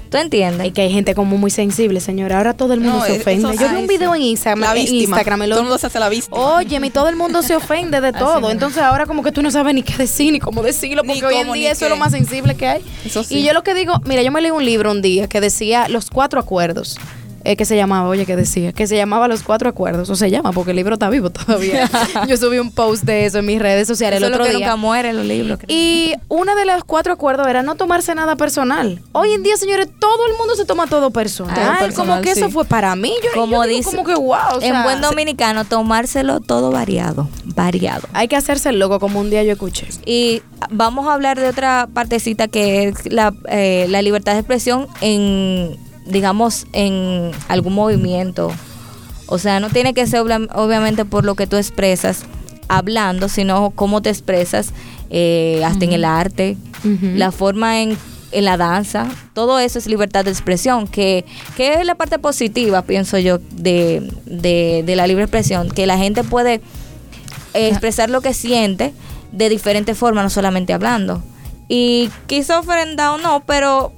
¿Tú 0.10 0.18
entiendes? 0.18 0.68
Y 0.68 0.72
que 0.72 0.82
hay 0.82 0.92
gente 0.92 1.16
como 1.16 1.38
muy 1.38 1.52
sensible, 1.52 2.02
señora. 2.02 2.38
Ahora 2.40 2.54
todo 2.54 2.74
el 2.74 2.82
mundo 2.82 2.98
No, 2.98 3.06
se 3.06 3.16
eh, 3.16 3.20
ofende. 3.22 3.54
eso- 3.54 3.64
Yo 3.64 3.70
vi 3.70 3.76
un 3.78 3.88
video 3.88 4.14
en 4.14 4.24
Instagram. 4.24 4.60
La 4.60 4.76
en. 4.82 4.88
Instagram, 4.94 5.44
y 5.44 5.48
lo- 5.48 5.56
Todo 5.56 5.60
el 5.62 5.66
mundo 5.68 5.78
se 5.78 5.88
hace 5.88 6.00
la 6.00 6.10
víctima. 6.10 6.56
Oye, 6.56 6.80
mi 6.82 6.90
todo 6.90 7.08
el 7.08 7.16
mundo 7.16 7.42
se 7.44 7.56
ofende 7.56 8.02
de 8.02 8.12
todo. 8.42 8.50
Entonces 8.52 8.82
ahora 8.84 9.06
como 9.06 9.24
que 9.24 9.32
tú 9.32 9.42
no 9.42 9.52
sabes 9.52 9.74
ni 9.74 9.84
qué 9.84 9.96
decir 9.96 10.34
ni 10.34 10.40
cómo 10.40 10.64
decirlo, 10.64 11.04
Ni 11.04 11.14
porque 11.14 11.26
hoy 11.28 11.36
en 11.36 11.42
cómo, 11.44 11.54
día 11.54 11.72
eso 11.72 11.80
qué. 11.82 11.86
es 11.86 11.90
lo 11.92 11.96
más 11.98 12.12
sensible 12.12 12.56
que 12.56 12.68
hay. 12.68 12.82
Eso 13.06 13.24
sí. 13.24 13.38
Y 13.38 13.44
yo 13.44 13.54
lo 13.54 13.64
que 13.64 13.74
digo, 13.74 13.94
mira, 14.04 14.22
yo 14.24 14.32
me 14.34 14.42
leí 14.42 14.52
un 14.52 14.66
libro 14.66 14.92
un 14.92 15.02
día 15.02 15.28
que 15.28 15.40
decía 15.40 15.88
los 15.88 16.10
cuatro 16.10 16.42
acuerdos. 16.42 16.98
Eh, 17.44 17.56
que 17.56 17.66
se 17.66 17.76
llamaba, 17.76 18.08
oye, 18.08 18.26
que 18.26 18.36
decía, 18.36 18.74
que 18.74 18.88
se 18.88 18.96
llamaba 18.96 19.28
Los 19.28 19.44
Cuatro 19.44 19.70
Acuerdos, 19.70 20.10
o 20.10 20.16
se 20.16 20.30
llama, 20.30 20.52
porque 20.52 20.72
el 20.72 20.78
libro 20.78 20.94
está 20.94 21.10
vivo 21.10 21.30
todavía. 21.30 21.90
yo 22.28 22.38
subí 22.38 22.60
un 22.60 22.72
post 22.72 23.04
de 23.04 23.26
eso 23.26 23.40
en 23.40 23.46
mis 23.46 23.60
redes 23.60 23.88
sociales 23.88 24.18
Eso 24.18 24.28
el 24.28 24.34
es 24.34 24.38
lo 24.38 24.44
otro 24.44 24.52
que 24.52 24.58
día. 24.58 24.68
nunca 24.68 24.76
muere 24.78 25.14
los 25.14 25.26
libros. 25.26 25.60
creo. 25.60 25.76
Y 25.76 26.14
uno 26.28 26.56
de 26.56 26.66
los 26.66 26.84
cuatro 26.84 27.14
acuerdos 27.14 27.48
era 27.48 27.64
no 27.64 27.76
tomarse 27.76 28.14
nada 28.16 28.36
personal. 28.36 29.02
Hoy 29.12 29.34
en 29.34 29.44
día, 29.44 29.58
señores, 29.58 29.88
todo 30.00 30.28
el 30.28 30.38
mundo 30.38 30.56
se 30.56 30.66
toma 30.66 30.88
todo 30.88 31.12
personal. 31.12 31.56
Personal, 31.56 31.94
como 31.94 32.22
que 32.22 32.32
eso 32.32 32.50
fue 32.50 32.66
para 32.66 32.96
mí. 32.96 33.14
Yo, 33.24 33.40
como 33.40 33.64
yo 33.64 33.70
digo 33.70 33.78
dice, 33.78 33.90
como 33.90 34.04
que 34.06 34.16
wow. 34.16 34.58
o 34.58 34.62
en 34.62 34.84
buen 34.84 35.02
dominicano, 35.02 35.66
tomárselo 35.66 36.40
todo 36.40 36.72
variado, 36.72 37.28
variado. 37.46 38.08
Hay 38.14 38.28
que 38.28 38.36
hacerse 38.36 38.70
el 38.70 38.80
loco, 38.80 39.00
como 39.00 39.20
un 39.20 39.30
día 39.30 39.44
yo 39.44 39.54
escuché. 39.54 39.88
Y 40.06 40.42
vamos 40.70 41.08
a 41.08 41.14
hablar 41.14 41.40
de 41.40 41.48
otra 41.48 41.88
partecita 41.94 42.48
que 42.48 42.88
es 42.88 43.12
la, 43.12 43.34
eh, 43.50 43.86
la 43.90 44.02
libertad 44.02 44.34
de 44.34 44.40
expresión 44.40 44.88
en, 45.02 45.78
digamos, 46.06 46.66
en 46.74 47.32
algún 47.48 47.74
movimiento. 47.74 48.52
O 49.28 49.38
sea, 49.38 49.60
no 49.60 49.70
tiene 49.70 49.94
que 49.94 50.06
ser 50.08 50.22
obviamente 50.22 51.06
por 51.06 51.24
lo 51.24 51.36
que 51.36 51.48
tú 51.48 51.56
expresas 51.56 52.26
hablando, 52.68 53.30
sino 53.30 53.72
cómo 53.72 54.02
te 54.02 54.10
expresas 54.10 54.74
eh, 55.10 55.62
hasta 55.66 55.86
en 55.86 55.94
el 55.94 56.06
arte, 56.06 56.58
la 57.02 57.32
forma 57.32 57.82
en, 57.82 57.98
en 58.32 58.46
la 58.46 58.58
danza. 58.58 59.08
Todo 59.34 59.60
eso 59.60 59.78
es 59.78 59.88
libertad 59.88 60.26
de 60.26 60.32
expresión, 60.32 60.88
que, 60.88 61.26
que 61.56 61.76
es 61.76 61.86
la 61.86 61.96
parte 61.96 62.18
positiva, 62.18 62.82
pienso 62.82 63.18
yo, 63.20 63.40
de, 63.52 64.10
de, 64.26 64.84
de 64.86 64.96
la 64.96 65.08
libre 65.08 65.24
expresión, 65.24 65.70
que 65.70 65.86
la 65.86 65.98
gente 65.98 66.24
puede 66.24 66.56
eh, 67.54 67.68
expresar 67.68 68.10
lo 68.10 68.22
que 68.22 68.34
siente 68.34 68.94
de 69.32 69.50
diferentes 69.50 69.98
formas, 69.98 70.24
no 70.24 70.30
solamente 70.30 70.74
hablando. 70.74 71.24
Y 71.68 72.10
quizá 72.28 72.60
ofenda 72.60 73.14
o 73.14 73.18
no, 73.18 73.44
pero 73.46 73.94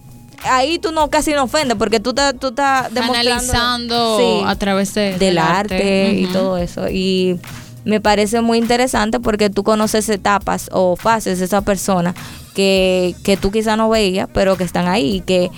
ahí 0.45 0.79
tú 0.79 0.91
no 0.91 1.09
casi 1.09 1.31
no 1.33 1.43
ofendes 1.43 1.77
porque 1.77 1.99
tú 1.99 2.09
estás 2.11 2.33
tú 2.39 2.47
estás 2.47 2.91
Analizando 2.95 4.17
Sí, 4.17 4.43
a 4.45 4.55
través 4.55 4.93
de- 4.93 5.17
del 5.17 5.37
arte, 5.37 6.13
y 6.13 6.25
todo 6.27 6.57
eso. 6.57 6.89
Y 6.89 7.39
me 7.85 7.99
parece 8.01 8.41
muy 8.41 8.57
interesante 8.57 9.19
porque 9.19 9.49
tú 9.49 9.63
conoces 9.63 10.07
etapas 10.09 10.69
o 10.71 10.95
fases 10.95 11.39
de 11.39 11.45
esa 11.45 11.61
persona 11.61 12.13
que, 12.55 13.15
que 13.23 13.35
tú 13.37 13.51
quizá 13.51 13.75
no 13.75 13.89
veías, 13.89 14.29
pero 14.33 14.55
que 14.57 14.63
están 14.63 14.87
ahí 14.87 15.15
y 15.17 15.21
que, 15.21 15.49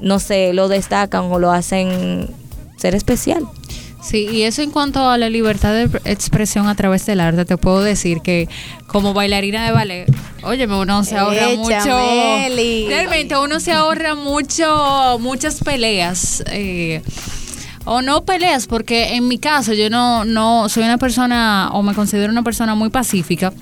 no 0.00 0.18
sé, 0.18 0.52
lo 0.52 0.68
destacan 0.68 1.24
o 1.30 1.38
lo 1.38 1.52
hacen 1.52 2.28
ser 2.76 2.94
especial. 2.94 3.44
Sí, 4.02 4.26
y 4.30 4.42
eso 4.42 4.62
en 4.62 4.70
cuanto 4.70 5.08
a 5.08 5.18
la 5.18 5.28
libertad 5.28 5.72
de 5.74 5.84
expresión 6.04 6.68
a 6.68 6.74
través 6.74 7.04
del 7.06 7.20
arte, 7.20 7.44
te 7.44 7.56
puedo 7.56 7.82
decir 7.82 8.20
que 8.22 8.48
como 8.86 9.12
bailarina 9.12 9.64
de 9.64 9.72
ballet, 9.72 10.06
óyeme, 10.42 10.74
uno 10.76 11.04
se 11.04 11.16
ahorra 11.16 11.50
Echa, 11.50 11.58
mucho. 11.60 11.96
Meli. 12.40 12.86
Realmente 12.88 13.36
uno 13.36 13.60
se 13.60 13.72
ahorra 13.72 14.14
mucho, 14.14 15.18
muchas 15.20 15.62
peleas. 15.62 16.42
eh, 16.46 17.02
o 17.84 18.02
no 18.02 18.24
peleas, 18.24 18.66
porque 18.66 19.14
en 19.16 19.26
mi 19.26 19.38
caso 19.38 19.72
yo 19.72 19.88
no, 19.90 20.24
no 20.24 20.68
soy 20.68 20.84
una 20.84 20.98
persona 20.98 21.70
o 21.72 21.82
me 21.82 21.94
considero 21.94 22.30
una 22.30 22.42
persona 22.42 22.74
muy 22.74 22.90
pacífica 22.90 23.52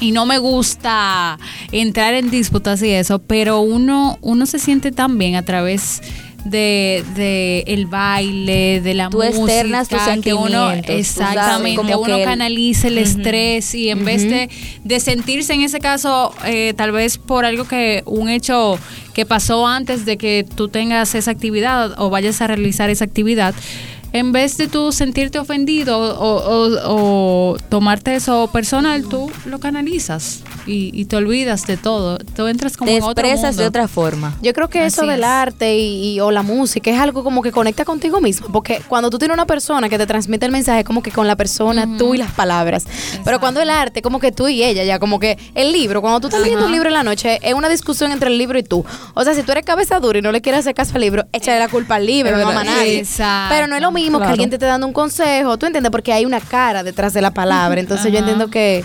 y 0.00 0.12
no 0.12 0.26
me 0.26 0.38
gusta 0.38 1.38
entrar 1.70 2.14
en 2.14 2.30
disputas 2.30 2.82
y 2.82 2.90
eso, 2.90 3.18
pero 3.20 3.60
uno, 3.60 4.18
uno 4.22 4.46
se 4.46 4.58
siente 4.58 4.92
tan 4.92 5.18
bien 5.18 5.36
a 5.36 5.42
través 5.42 6.00
de, 6.44 7.04
de 7.14 7.64
el 7.66 7.86
baile, 7.86 8.80
de 8.82 8.94
la 8.94 9.08
Tú 9.08 9.18
música, 9.18 9.38
externas 9.38 9.88
tus 9.88 9.98
que 10.22 10.34
uno 10.34 10.68
sabes, 10.68 10.88
exactamente, 10.90 11.76
como 11.76 11.96
uno 11.98 12.06
que 12.16 12.22
el- 12.22 12.28
canaliza 12.28 12.88
el 12.88 12.98
estrés 12.98 13.74
y 13.74 13.90
en 13.90 14.04
vez 14.04 14.22
de, 14.28 14.50
de 14.84 15.00
sentirse 15.00 15.54
en 15.54 15.62
ese 15.62 15.80
caso 15.80 16.34
eh, 16.44 16.74
tal 16.76 16.92
vez 16.92 17.16
por 17.18 17.44
algo 17.44 17.64
que 17.66 18.02
un 18.06 18.28
hecho 18.28 18.78
que 19.14 19.24
pasó 19.24 19.66
antes 19.66 20.04
de 20.04 20.16
que 20.16 20.44
tú 20.54 20.68
tengas 20.68 21.14
esa 21.14 21.30
actividad 21.30 21.94
o 21.98 22.10
vayas 22.10 22.40
a 22.42 22.46
realizar 22.46 22.90
esa 22.90 23.04
actividad 23.04 23.54
en 24.14 24.32
vez 24.32 24.56
de 24.56 24.68
tú 24.68 24.92
sentirte 24.92 25.38
ofendido 25.38 25.98
o, 25.98 26.36
o- 26.38 27.52
o 27.52 27.56
tomarte 27.68 28.14
eso 28.14 28.48
personal, 28.52 29.04
tú 29.08 29.30
lo 29.44 29.58
canalizas 29.58 30.40
y, 30.66 30.90
y 30.98 31.04
te 31.06 31.16
olvidas 31.16 31.66
de 31.66 31.76
todo. 31.76 32.16
Tú 32.18 32.46
entras 32.46 32.76
como 32.76 32.90
Te 32.90 32.96
en 32.98 33.02
otro 33.02 33.10
expresas 33.26 33.50
mundo. 33.50 33.62
de 33.62 33.68
otra 33.68 33.88
forma. 33.88 34.36
Yo 34.40 34.52
creo 34.54 34.68
que 34.70 34.86
eso 34.86 35.04
del 35.04 35.20
es. 35.20 35.26
arte 35.26 35.76
y, 35.76 36.14
y- 36.14 36.20
o 36.20 36.30
la 36.30 36.42
música 36.42 36.90
es 36.90 36.98
algo 36.98 37.24
como 37.24 37.42
que 37.42 37.50
conecta 37.52 37.84
contigo 37.84 38.20
mismo, 38.20 38.46
porque 38.52 38.80
cuando 38.88 39.10
tú 39.10 39.18
tienes 39.18 39.34
una 39.34 39.46
persona 39.46 39.88
que 39.88 39.98
te 39.98 40.06
transmite 40.06 40.46
el 40.46 40.52
mensaje 40.52 40.84
como 40.84 41.02
que 41.02 41.10
con 41.10 41.26
la 41.26 41.34
persona, 41.36 41.98
tú 41.98 42.14
y 42.14 42.18
las 42.18 42.30
palabras, 42.32 42.84
pero 43.24 43.40
cuando 43.40 43.60
el 43.60 43.68
arte 43.68 44.00
como 44.00 44.20
que 44.20 44.30
tú 44.30 44.46
y 44.46 44.62
ella, 44.62 44.84
ya 44.84 45.00
como 45.00 45.18
que 45.18 45.36
el 45.56 45.72
libro, 45.72 46.00
cuando 46.00 46.20
tú 46.20 46.28
estás 46.28 46.40
leyendo 46.40 46.66
un 46.66 46.72
libro 46.72 46.88
en 46.88 46.94
la 46.94 47.02
noche, 47.02 47.40
es 47.42 47.52
una 47.54 47.68
discusión 47.68 48.12
entre 48.12 48.30
el 48.30 48.38
libro 48.38 48.58
y 48.58 48.62
tú. 48.62 48.84
O 49.14 49.24
sea, 49.24 49.34
si 49.34 49.42
tú 49.42 49.50
eres 49.50 49.64
cabeza 49.64 49.98
dura 49.98 50.20
y 50.20 50.22
no 50.22 50.30
le 50.30 50.40
quieres 50.40 50.60
hacer 50.60 50.74
caso 50.74 50.92
al 50.94 51.00
libro, 51.00 51.24
échale 51.32 51.58
la 51.58 51.68
culpa 51.68 51.96
al 51.96 52.06
libro, 52.06 52.38
no 52.38 52.48
a 52.48 52.62
nadie. 52.64 53.00
Exacto. 53.00 53.52
Pero 53.54 53.66
no 53.66 53.74
es 53.76 53.82
lo 53.82 53.90
mismo 53.90 54.03
que 54.12 54.22
Claro. 54.24 54.30
alguien 54.32 54.50
te 54.50 54.56
esté 54.56 54.66
dando 54.66 54.86
un 54.86 54.92
consejo, 54.92 55.56
¿tú 55.58 55.66
entiendes? 55.66 55.90
Porque 55.90 56.12
hay 56.12 56.24
una 56.24 56.40
cara 56.40 56.82
detrás 56.82 57.12
de 57.12 57.20
la 57.22 57.32
palabra, 57.32 57.80
entonces 57.80 58.12
yo 58.12 58.18
entiendo 58.18 58.48
que, 58.48 58.84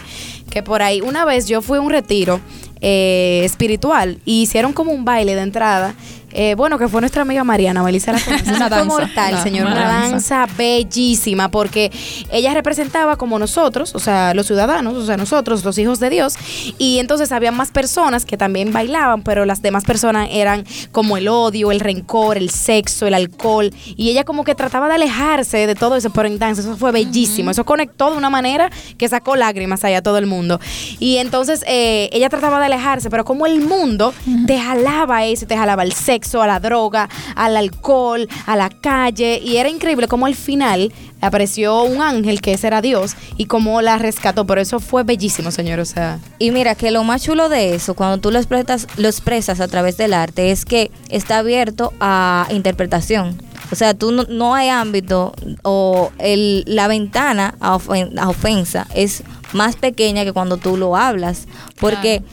que 0.49 0.63
por 0.63 0.81
ahí, 0.81 1.01
una 1.01 1.25
vez 1.25 1.47
yo 1.47 1.61
fui 1.61 1.77
a 1.77 1.81
un 1.81 1.89
retiro 1.89 2.39
eh, 2.81 3.41
espiritual 3.43 4.19
y 4.25 4.43
hicieron 4.43 4.73
como 4.73 4.91
un 4.91 5.03
baile 5.05 5.35
de 5.35 5.41
entrada 5.41 5.93
eh, 6.31 6.55
bueno, 6.55 6.77
que 6.77 6.87
fue 6.87 7.01
nuestra 7.01 7.21
amiga 7.21 7.43
Mariana, 7.43 7.83
Melissa 7.83 8.11
la 8.11 8.19
conoce. 8.19 8.43
Una 8.49 8.67
fue 8.67 8.69
danza. 8.69 8.85
mortal, 8.85 9.43
señor, 9.43 9.67
una 9.67 9.75
una 9.75 9.87
danza. 9.87 10.35
danza 10.39 10.55
bellísima, 10.57 11.49
porque 11.49 11.91
ella 12.31 12.53
representaba 12.53 13.15
como 13.15 13.39
nosotros, 13.39 13.95
o 13.95 13.99
sea, 13.99 14.33
los 14.33 14.47
ciudadanos, 14.47 14.95
o 14.95 15.05
sea, 15.05 15.17
nosotros, 15.17 15.63
los 15.63 15.77
hijos 15.77 15.99
de 15.99 16.09
Dios, 16.09 16.35
y 16.77 16.99
entonces 16.99 17.31
había 17.31 17.51
más 17.51 17.71
personas 17.71 18.25
que 18.25 18.37
también 18.37 18.71
bailaban, 18.73 19.23
pero 19.23 19.45
las 19.45 19.61
demás 19.61 19.83
personas 19.83 20.29
eran 20.31 20.65
como 20.91 21.17
el 21.17 21.27
odio, 21.27 21.71
el 21.71 21.79
rencor, 21.79 22.37
el 22.37 22.49
sexo, 22.49 23.07
el 23.07 23.13
alcohol, 23.13 23.71
y 23.95 24.09
ella 24.09 24.23
como 24.23 24.43
que 24.43 24.55
trataba 24.55 24.87
de 24.87 24.95
alejarse 24.95 25.67
de 25.67 25.75
todo 25.75 25.95
eso, 25.95 26.09
pero 26.11 26.27
en 26.27 26.39
danza, 26.39 26.61
eso 26.61 26.77
fue 26.77 26.91
bellísimo, 26.91 27.51
eso 27.51 27.65
conectó 27.65 28.11
de 28.11 28.17
una 28.17 28.29
manera 28.29 28.69
que 28.97 29.07
sacó 29.07 29.35
lágrimas 29.35 29.83
ahí 29.83 29.93
a 29.93 30.01
todo 30.01 30.17
el 30.17 30.25
mundo. 30.25 30.59
Y 30.99 31.17
entonces 31.17 31.63
eh, 31.67 32.09
ella 32.11 32.29
trataba 32.29 32.59
de 32.59 32.65
alejarse, 32.65 33.09
pero 33.09 33.25
como 33.25 33.45
el 33.45 33.61
mundo 33.61 34.13
te 34.47 34.59
jalaba 34.59 35.25
eso, 35.25 35.45
te 35.45 35.57
jalaba 35.57 35.83
al 35.83 35.93
sexo, 35.93 36.18
a 36.41 36.47
la 36.47 36.59
droga, 36.59 37.09
al 37.35 37.55
alcohol, 37.57 38.27
a 38.45 38.55
la 38.55 38.69
calle, 38.69 39.39
y 39.43 39.57
era 39.57 39.69
increíble 39.69 40.07
como 40.07 40.25
al 40.25 40.35
final 40.35 40.91
apareció 41.21 41.83
un 41.83 42.01
ángel 42.01 42.39
que 42.41 42.53
ese 42.53 42.67
era 42.67 42.81
Dios 42.81 43.15
y 43.37 43.45
como 43.45 43.81
la 43.81 43.97
rescató, 43.97 44.45
pero 44.45 44.61
eso 44.61 44.79
fue 44.79 45.03
bellísimo, 45.03 45.51
señor, 45.51 45.79
o 45.79 45.85
sea, 45.85 46.19
Y 46.39 46.51
mira 46.51 46.75
que 46.75 46.91
lo 46.91 47.03
más 47.03 47.23
chulo 47.23 47.49
de 47.49 47.75
eso, 47.75 47.93
cuando 47.93 48.19
tú 48.19 48.31
lo 48.31 48.39
expresas, 48.39 48.87
lo 48.97 49.07
expresas 49.07 49.59
a 49.59 49.67
través 49.67 49.97
del 49.97 50.13
arte, 50.13 50.51
es 50.51 50.65
que 50.65 50.91
está 51.09 51.39
abierto 51.39 51.93
a 51.99 52.47
interpretación. 52.51 53.41
O 53.71 53.75
sea, 53.75 53.93
tú 53.93 54.11
no, 54.11 54.23
no 54.23 54.55
hay 54.55 54.69
ámbito 54.69 55.33
o 55.63 56.11
el, 56.17 56.63
la 56.65 56.87
ventana 56.87 57.53
a, 57.59 57.75
ofen- 57.75 58.17
a 58.17 58.27
ofensa 58.29 58.87
es 58.95 59.21
más 59.53 59.75
pequeña 59.75 60.23
que 60.23 60.33
cuando 60.33 60.57
tú 60.57 60.75
lo 60.75 60.95
hablas. 60.95 61.47
Porque, 61.79 62.23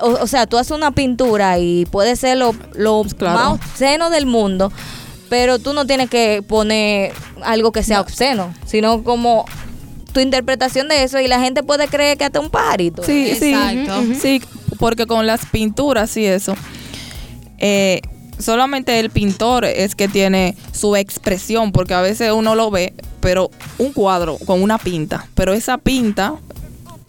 o, 0.00 0.08
o 0.22 0.26
sea, 0.26 0.46
tú 0.46 0.58
haces 0.58 0.72
una 0.72 0.90
pintura 0.90 1.58
y 1.58 1.86
puede 1.86 2.16
ser 2.16 2.36
lo, 2.38 2.54
lo 2.74 3.04
Claro. 3.16 3.38
más 3.38 3.48
obsceno 3.52 4.10
del 4.10 4.26
mundo, 4.26 4.72
pero 5.28 5.58
tú 5.58 5.72
no 5.72 5.86
tienes 5.86 6.08
que 6.10 6.42
poner 6.46 7.12
algo 7.42 7.72
que 7.72 7.82
sea 7.82 8.00
obsceno, 8.00 8.54
sino 8.66 9.02
como 9.02 9.44
tu 10.12 10.20
interpretación 10.20 10.88
de 10.88 11.02
eso 11.02 11.20
y 11.20 11.28
la 11.28 11.40
gente 11.40 11.62
puede 11.62 11.88
creer 11.88 12.16
que 12.16 12.24
hasta 12.24 12.40
un 12.40 12.48
parito. 12.50 13.02
Sí, 13.02 13.30
Exacto. 13.30 14.02
sí, 14.02 14.14
sí, 14.14 14.42
porque 14.78 15.06
con 15.06 15.26
las 15.26 15.44
pinturas 15.46 16.16
y 16.16 16.24
eso, 16.24 16.54
eh, 17.58 18.00
solamente 18.38 18.98
el 18.98 19.10
pintor 19.10 19.64
es 19.64 19.94
que 19.94 20.08
tiene 20.08 20.56
su 20.72 20.96
expresión, 20.96 21.72
porque 21.72 21.94
a 21.94 22.00
veces 22.00 22.32
uno 22.32 22.54
lo 22.54 22.70
ve, 22.70 22.94
pero 23.20 23.50
un 23.78 23.92
cuadro 23.92 24.38
con 24.46 24.62
una 24.62 24.78
pinta, 24.78 25.26
pero 25.34 25.52
esa 25.52 25.78
pinta 25.78 26.34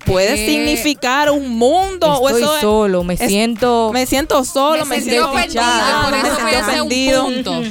puede 0.08 0.38
significar 0.38 1.30
un 1.32 1.50
mundo. 1.58 2.08
o 2.08 2.28
Estoy 2.30 2.44
eso 2.44 2.56
es- 2.56 2.62
solo, 2.62 3.04
me 3.04 3.14
es- 3.16 3.20
siento... 3.20 3.92
me 3.94 4.06
siento 4.06 4.44
solo, 4.44 4.86
me, 4.86 5.02
siento 5.02 5.30
ofendido, 5.30 5.62
fichada, 5.64 6.10
me 6.12 6.18
eso 6.20 6.38
un 6.40 6.60
ofendido. 6.62 7.28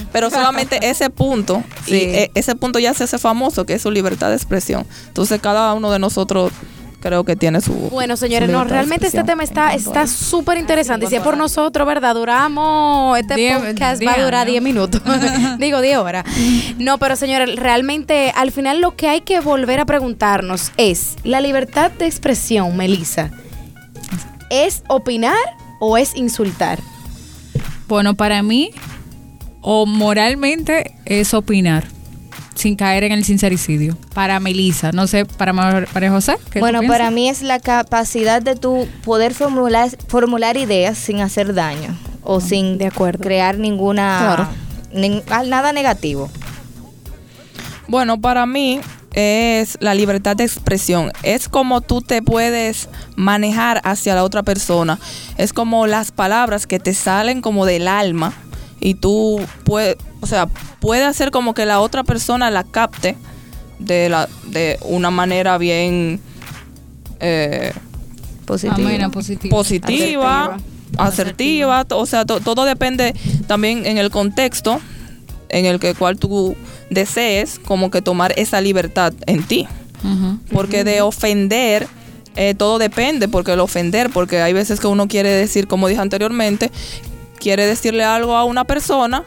Pero 0.13 0.31
solamente 0.31 0.79
ese 0.89 1.11
punto, 1.11 1.63
Sí. 1.87 1.95
y 1.95 1.97
eh, 2.05 2.31
ese 2.35 2.55
punto 2.55 2.79
ya 2.79 2.95
se 2.95 3.05
hace 3.05 3.19
famoso, 3.19 3.65
que 3.67 3.75
es 3.75 3.83
su 3.83 3.91
libertad 3.91 4.29
de 4.31 4.37
expresión. 4.37 4.87
Entonces 5.09 5.41
cada 5.41 5.73
uno 5.75 5.91
de 5.91 5.99
nosotros 5.99 6.53
creo 7.01 7.25
que 7.25 7.37
tiene 7.37 7.61
su... 7.61 7.73
Bueno, 7.73 8.17
señores, 8.17 8.49
su 8.49 8.53
no, 8.53 8.65
realmente 8.65 9.07
este 9.07 9.23
tema 9.25 9.43
está 9.45 9.75
está 9.75 10.07
súper 10.07 10.59
interesante. 10.59 11.07
Y 11.07 11.09
si 11.09 11.17
es 11.17 11.23
por 11.23 11.37
nosotros, 11.37 11.87
¿verdad? 11.87 12.15
Duramos, 12.15 13.19
este 13.19 13.35
Diez- 13.37 13.59
podcast 13.59 14.01
diez 14.01 14.11
va 14.11 14.15
a 14.17 14.25
durar 14.25 14.43
años. 14.49 14.53
10 14.53 14.63
minutos. 14.63 15.03
Digo, 15.59 15.81
10 15.81 15.99
horas. 15.99 16.25
No, 16.79 16.99
pero 16.99 17.17
señores, 17.17 17.57
realmente 17.57 18.33
al 18.35 18.51
final 18.53 18.81
lo 18.81 18.97
que 18.97 19.09
hay 19.09 19.21
que 19.21 19.41
volver 19.41 19.81
a 19.81 19.85
preguntarnos 19.87 20.73
es, 20.77 21.17
¿la 21.25 21.41
libertad 21.41 21.91
de 21.93 22.07
expresión, 22.07 22.77
Melissa, 22.77 23.31
es 24.51 24.83
opinar 24.89 25.37
o 25.81 25.97
es 25.99 26.17
insultar? 26.17 26.81
Bueno, 27.89 28.15
para 28.15 28.43
mí, 28.43 28.71
o 29.61 29.87
moralmente, 29.87 30.97
es 31.05 31.35
opinar, 31.35 31.85
sin 32.57 32.75
caer 32.75 33.05
en 33.05 33.13
el 33.13 33.25
sincericidio. 33.25 33.97
Para 34.15 34.41
Melissa, 34.41 34.91
no 34.91 35.07
sé, 35.07 35.25
para 35.25 35.53
Mar- 35.53 35.87
para 35.93 36.11
José. 36.11 36.37
¿qué 36.51 36.59
Bueno, 36.59 36.81
para 36.89 37.11
mí 37.13 37.29
es 37.29 37.43
la 37.43 37.61
capacidad 37.61 38.43
de 38.43 38.57
tu 38.57 38.89
poder 39.05 39.33
formular, 39.35 39.89
formular 40.09 40.57
ideas 40.57 40.99
sin 40.99 41.21
hacer 41.21 41.55
daño 41.55 41.97
o 42.23 42.41
sin 42.41 42.77
de 42.79 42.87
acuerdo. 42.89 43.23
crear 43.23 43.57
ninguna 43.59 44.19
Claro. 44.93 45.23
ah, 45.31 45.45
nada 45.45 45.73
negativo. 45.73 46.29
Bueno, 47.89 48.21
para 48.21 48.47
mí 48.47 48.81
es 49.13 49.79
la 49.81 49.95
libertad 49.95 50.35
de 50.37 50.45
expresión. 50.45 51.13
Es 51.23 51.49
como 51.49 51.81
tú 51.81 52.03
te 52.03 52.21
puedes 52.21 52.89
manejar 53.15 53.81
hacia 53.85 54.15
la 54.15 54.25
otra 54.25 54.43
persona. 54.43 54.99
Es 55.39 55.53
como 55.53 55.87
las 55.87 56.11
palabras 56.11 56.67
que 56.67 56.79
te 56.81 56.93
salen 56.95 57.41
como 57.41 57.65
del 57.65 57.87
alma 57.89 58.33
y 58.81 58.95
tú 58.95 59.41
puedes, 59.65 59.97
o 60.21 60.27
sea, 60.27 60.47
puede 60.81 61.05
hacer 61.05 61.31
como 61.31 61.55
que 61.55 61.67
la 61.67 61.81
otra 61.81 62.05
persona 62.05 62.51
la 62.51 62.65
capte 62.65 63.17
de 63.79 64.09
la 64.09 64.29
de 64.47 64.79
una 64.83 65.11
manera 65.11 65.59
bien 65.59 66.21
eh, 67.21 67.73
Positivo. 68.47 68.87
Amena, 68.89 69.11
positivo. 69.11 69.57
positiva, 69.57 70.57
asertiva, 70.99 71.85
o 71.91 72.07
sea, 72.07 72.25
to- 72.25 72.41
todo 72.41 72.65
depende 72.65 73.13
también 73.49 73.87
en 73.87 73.99
el 73.99 74.11
contexto 74.11 74.81
en 75.49 75.67
el 75.67 75.81
que 75.81 75.95
cual 75.95 76.17
tú 76.19 76.55
desees 76.91 77.59
como 77.59 77.91
que 77.91 78.03
tomar 78.03 78.33
esa 78.37 78.61
libertad 78.61 79.13
en 79.27 79.43
ti. 79.43 79.67
Porque 80.53 80.85
de 80.85 81.01
ofender, 81.01 81.89
eh, 82.37 82.55
todo 82.57 82.79
depende, 82.79 83.27
porque 83.27 83.53
el 83.55 83.61
ofender, 83.61 84.11
porque 84.11 84.41
hay 84.41 84.53
veces 84.53 84.79
que 84.79 84.87
uno 84.87 85.09
quiere 85.09 85.31
decir, 85.31 85.67
como 85.67 85.89
dije 85.89 86.01
anteriormente, 86.01 86.71
quiere 87.39 87.67
decirle 87.67 88.05
algo 88.05 88.37
a 88.37 88.45
una 88.45 88.65
persona, 88.65 89.25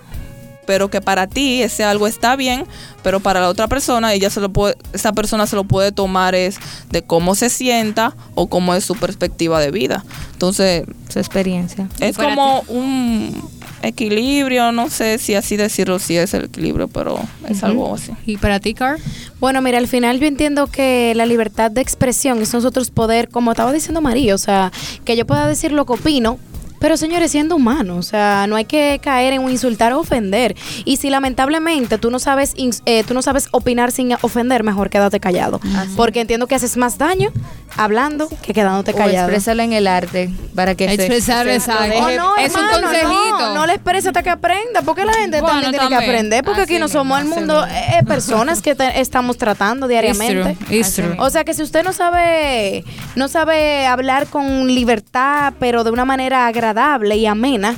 pero 0.65 0.89
que 0.89 1.01
para 1.01 1.25
ti 1.25 1.63
ese 1.63 1.83
algo 1.83 2.05
está 2.05 2.35
bien, 2.35 2.65
pero 3.01 3.19
para 3.19 3.39
la 3.39 3.49
otra 3.49 3.67
persona, 3.67 4.13
ella 4.13 4.29
se 4.29 4.39
lo 4.39 4.49
puede, 4.49 4.75
esa 4.93 5.13
persona 5.13 5.47
se 5.47 5.55
lo 5.55 5.63
puede 5.63 5.91
tomar 5.91 6.35
es 6.35 6.57
de 6.91 7.01
cómo 7.01 7.33
se 7.33 7.49
sienta 7.49 8.15
o 8.35 8.47
cómo 8.47 8.75
es 8.75 8.83
su 8.83 8.95
perspectiva 8.95 9.59
de 9.59 9.71
vida. 9.71 10.05
Entonces, 10.33 10.83
Su 11.11 11.17
experiencia. 11.17 11.87
es 11.99 12.17
como 12.17 12.61
un 12.67 13.41
equilibrio, 13.81 14.71
no 14.71 14.89
sé 14.89 15.17
si 15.17 15.35
así 15.35 15.57
decirlo, 15.57 15.99
si 15.99 16.17
es 16.17 16.33
el 16.33 16.45
equilibrio, 16.45 16.87
pero 16.87 17.19
es 17.47 17.63
algo 17.63 17.95
así. 17.95 18.11
¿Y 18.25 18.37
para 18.37 18.59
ti, 18.59 18.73
Car? 18.73 18.99
Bueno, 19.39 19.61
mira, 19.61 19.77
al 19.77 19.87
final 19.87 20.19
yo 20.19 20.27
entiendo 20.27 20.67
que 20.67 21.13
la 21.15 21.25
libertad 21.25 21.71
de 21.71 21.81
expresión 21.81 22.41
es 22.41 22.53
nosotros 22.53 22.91
poder, 22.91 23.29
como 23.29 23.51
estaba 23.51 23.71
diciendo 23.71 24.01
María, 24.01 24.35
o 24.35 24.37
sea, 24.37 24.71
que 25.05 25.15
yo 25.15 25.25
pueda 25.25 25.47
decir 25.47 25.71
lo 25.71 25.85
que 25.85 25.93
opino. 25.93 26.37
Pero 26.79 26.97
señores, 26.97 27.31
siendo 27.31 27.55
humano, 27.55 27.97
o 27.97 28.01
sea, 28.03 28.45
no 28.47 28.55
hay 28.55 28.65
que 28.65 28.99
caer 29.03 29.33
en 29.33 29.41
un 29.43 29.51
insultar 29.51 29.93
o 29.93 29.99
ofender. 29.99 30.55
Y 30.85 30.97
si 30.97 31.09
lamentablemente 31.09 31.97
tú 31.97 32.09
no 32.11 32.19
sabes, 32.19 32.53
eh, 32.85 33.03
tú 33.03 33.13
no 33.13 33.21
sabes 33.21 33.47
opinar 33.51 33.91
sin 33.91 34.13
ofender, 34.21 34.63
mejor 34.63 34.89
quédate 34.89 35.19
callado. 35.19 35.59
Porque 35.95 36.21
entiendo 36.21 36.47
que 36.47 36.55
haces 36.55 36.77
más 36.77 36.97
daño 36.97 37.31
hablando 37.77 38.29
que 38.41 38.53
quedándote 38.53 38.91
O 38.91 38.95
callado. 38.95 39.27
exprésalo 39.27 39.61
en 39.63 39.73
el 39.73 39.87
arte 39.87 40.29
para 40.55 40.75
que 40.75 40.87
se- 40.87 40.93
Expresar, 40.95 41.45
se- 41.45 41.51
deje- 41.51 41.99
Oh, 42.01 42.09
no, 42.17 42.35
Es 42.37 42.53
un 42.53 42.59
hermano, 42.65 42.81
consejito. 42.87 43.39
No, 43.39 43.53
no 43.55 43.65
le 43.67 43.73
esperes 43.73 44.05
hasta 44.07 44.23
que 44.23 44.29
aprenda, 44.29 44.81
porque 44.83 45.05
la 45.05 45.13
gente 45.13 45.39
Bueno, 45.41 45.61
también 45.61 45.71
tiene 45.73 45.87
que 45.89 45.95
aprender, 46.03 46.43
porque 46.43 46.61
Así 46.61 46.73
aquí 46.73 46.79
no 46.79 46.87
somos 46.87 47.19
el 47.19 47.25
mundo, 47.25 47.65
eh, 47.67 48.03
personas 48.07 48.61
que 48.61 48.73
te- 48.75 48.99
estamos 48.99 49.37
tratando 49.37 49.87
diariamente. 49.87 50.51
It's 50.51 50.59
true, 50.67 50.77
it's 50.79 50.93
true. 50.95 51.15
O 51.19 51.29
sea 51.29 51.43
que 51.43 51.53
si 51.53 51.61
usted 51.61 51.83
no 51.83 51.93
sabe, 51.93 52.83
no 53.15 53.27
sabe 53.27 53.85
hablar 53.85 54.27
con 54.27 54.67
libertad, 54.73 55.53
pero 55.59 55.83
de 55.83 55.91
una 55.91 56.05
manera 56.05 56.47
agradable 56.47 56.68
y 57.15 57.25
amena, 57.25 57.75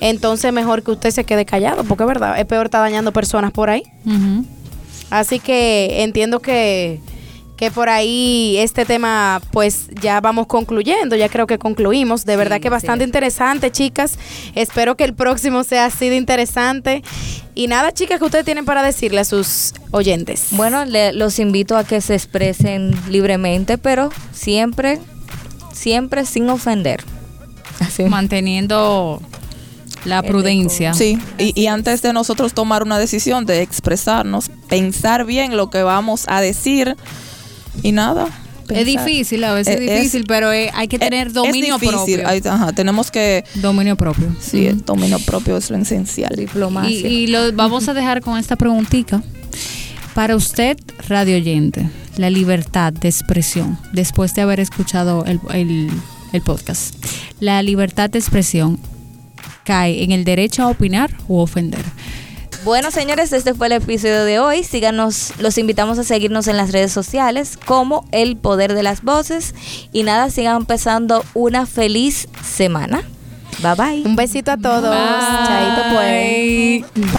entonces 0.00 0.52
mejor 0.52 0.82
que 0.82 0.92
usted 0.92 1.10
se 1.10 1.24
quede 1.24 1.44
callado, 1.44 1.84
porque 1.84 2.04
es 2.04 2.08
verdad, 2.08 2.38
es 2.38 2.46
peor 2.46 2.66
estar 2.66 2.80
dañando 2.80 3.12
personas 3.12 3.52
por 3.52 3.70
ahí. 3.70 3.82
Así 5.10 5.40
que 5.40 6.02
entiendo 6.04 6.40
que, 6.40 7.00
que 7.56 7.70
por 7.70 7.88
ahí 7.88 8.56
este 8.58 8.84
tema 8.84 9.40
pues 9.50 9.88
ya 10.00 10.20
vamos 10.20 10.46
concluyendo, 10.46 11.16
ya 11.16 11.28
creo 11.28 11.46
que 11.46 11.58
concluimos. 11.58 12.24
De 12.24 12.36
verdad 12.36 12.56
Sí, 12.56 12.62
que 12.62 12.70
bastante 12.70 13.04
sí. 13.04 13.08
interesante, 13.08 13.70
chicas. 13.72 14.18
Espero 14.54 14.96
que 14.96 15.04
el 15.04 15.14
próximo 15.14 15.64
sea 15.64 15.86
así 15.86 16.08
de 16.08 16.16
interesante. 16.16 17.02
Y 17.56 17.66
nada, 17.66 17.92
chicas, 17.92 18.20
que 18.20 18.24
ustedes 18.24 18.44
tienen 18.44 18.64
para 18.64 18.82
decirle 18.82 19.20
a 19.20 19.24
sus 19.24 19.74
oyentes. 19.90 20.46
Bueno, 20.52 20.84
le- 20.84 21.12
los 21.12 21.38
invito 21.40 21.76
a 21.76 21.82
que 21.84 22.00
se 22.00 22.14
expresen 22.14 22.94
libremente, 23.10 23.76
pero 23.78 24.10
siempre, 24.32 25.00
siempre 25.72 26.24
sin 26.24 26.48
ofender. 26.48 27.02
Así. 27.80 28.04
Manteniendo 28.04 29.20
la 30.04 30.22
prudencia. 30.22 30.94
Sí, 30.94 31.18
y, 31.38 31.58
y 31.60 31.66
antes 31.66 32.00
de 32.02 32.12
nosotros 32.12 32.54
tomar 32.54 32.82
una 32.82 32.98
decisión 32.98 33.44
de 33.46 33.62
expresarnos, 33.62 34.50
pensar 34.68 35.24
bien 35.26 35.56
lo 35.56 35.68
que 35.70 35.82
vamos 35.82 36.24
a 36.28 36.40
decir 36.40 36.96
y 37.82 37.92
nada. 37.92 38.28
Es 38.70 38.86
difícil, 38.86 39.42
a 39.42 39.52
veces 39.52 39.80
es, 39.80 39.80
Es- 39.90 39.96
difícil, 39.98 40.24
pero 40.28 40.52
eh, 40.52 40.70
hay 40.74 40.86
que 40.86 40.98
tener 40.98 41.26
Es- 41.26 41.32
dominio 41.34 41.74
es 41.74 41.80
difícil. 41.80 42.20
propio. 42.20 42.28
Hay- 42.28 42.40
ajá, 42.44 42.72
tenemos 42.72 43.10
que, 43.10 43.44
Dominio 43.56 43.96
propio. 43.96 44.34
sí, 44.40 44.66
el 44.66 44.84
dominio 44.84 45.18
propio 45.18 45.56
es 45.56 45.70
lo 45.70 45.76
esencial. 45.76 46.32
Y, 46.34 46.42
Diplomacia. 46.42 47.08
y 47.08 47.26
lo 47.26 47.52
vamos 47.52 47.88
a 47.88 47.94
dejar 47.94 48.20
con 48.20 48.38
esta 48.38 48.54
preguntita. 48.56 49.22
Para 50.14 50.36
usted, 50.36 50.76
radio 51.08 51.36
oyente, 51.36 51.88
la 52.16 52.30
libertad 52.30 52.92
de 52.92 53.08
expresión, 53.08 53.76
después 53.92 54.34
de 54.34 54.42
haber 54.42 54.60
escuchado 54.60 55.24
el, 55.24 55.40
el- 55.52 55.90
el 56.32 56.42
podcast, 56.42 56.94
la 57.40 57.62
libertad 57.62 58.10
de 58.10 58.18
expresión 58.18 58.78
cae 59.64 60.04
en 60.04 60.12
el 60.12 60.24
derecho 60.24 60.62
a 60.62 60.68
opinar 60.68 61.10
u 61.28 61.38
ofender. 61.38 61.84
Bueno, 62.64 62.90
señores, 62.90 63.32
este 63.32 63.54
fue 63.54 63.68
el 63.68 63.72
episodio 63.72 64.24
de 64.24 64.38
hoy. 64.38 64.64
Síganos, 64.64 65.32
los 65.38 65.56
invitamos 65.56 65.98
a 65.98 66.04
seguirnos 66.04 66.46
en 66.46 66.58
las 66.58 66.72
redes 66.72 66.92
sociales 66.92 67.56
como 67.56 68.04
El 68.12 68.36
Poder 68.36 68.74
de 68.74 68.82
las 68.82 69.02
Voces. 69.02 69.54
Y 69.92 70.02
nada, 70.02 70.28
sigan 70.30 70.56
empezando 70.56 71.24
una 71.32 71.64
feliz 71.64 72.28
semana. 72.44 73.02
Bye 73.62 73.74
bye. 73.74 74.02
Un 74.04 74.14
besito 74.14 74.52
a 74.52 74.56
todos. 74.58 74.94
Chaito 75.46 75.82
pues. 75.94 77.16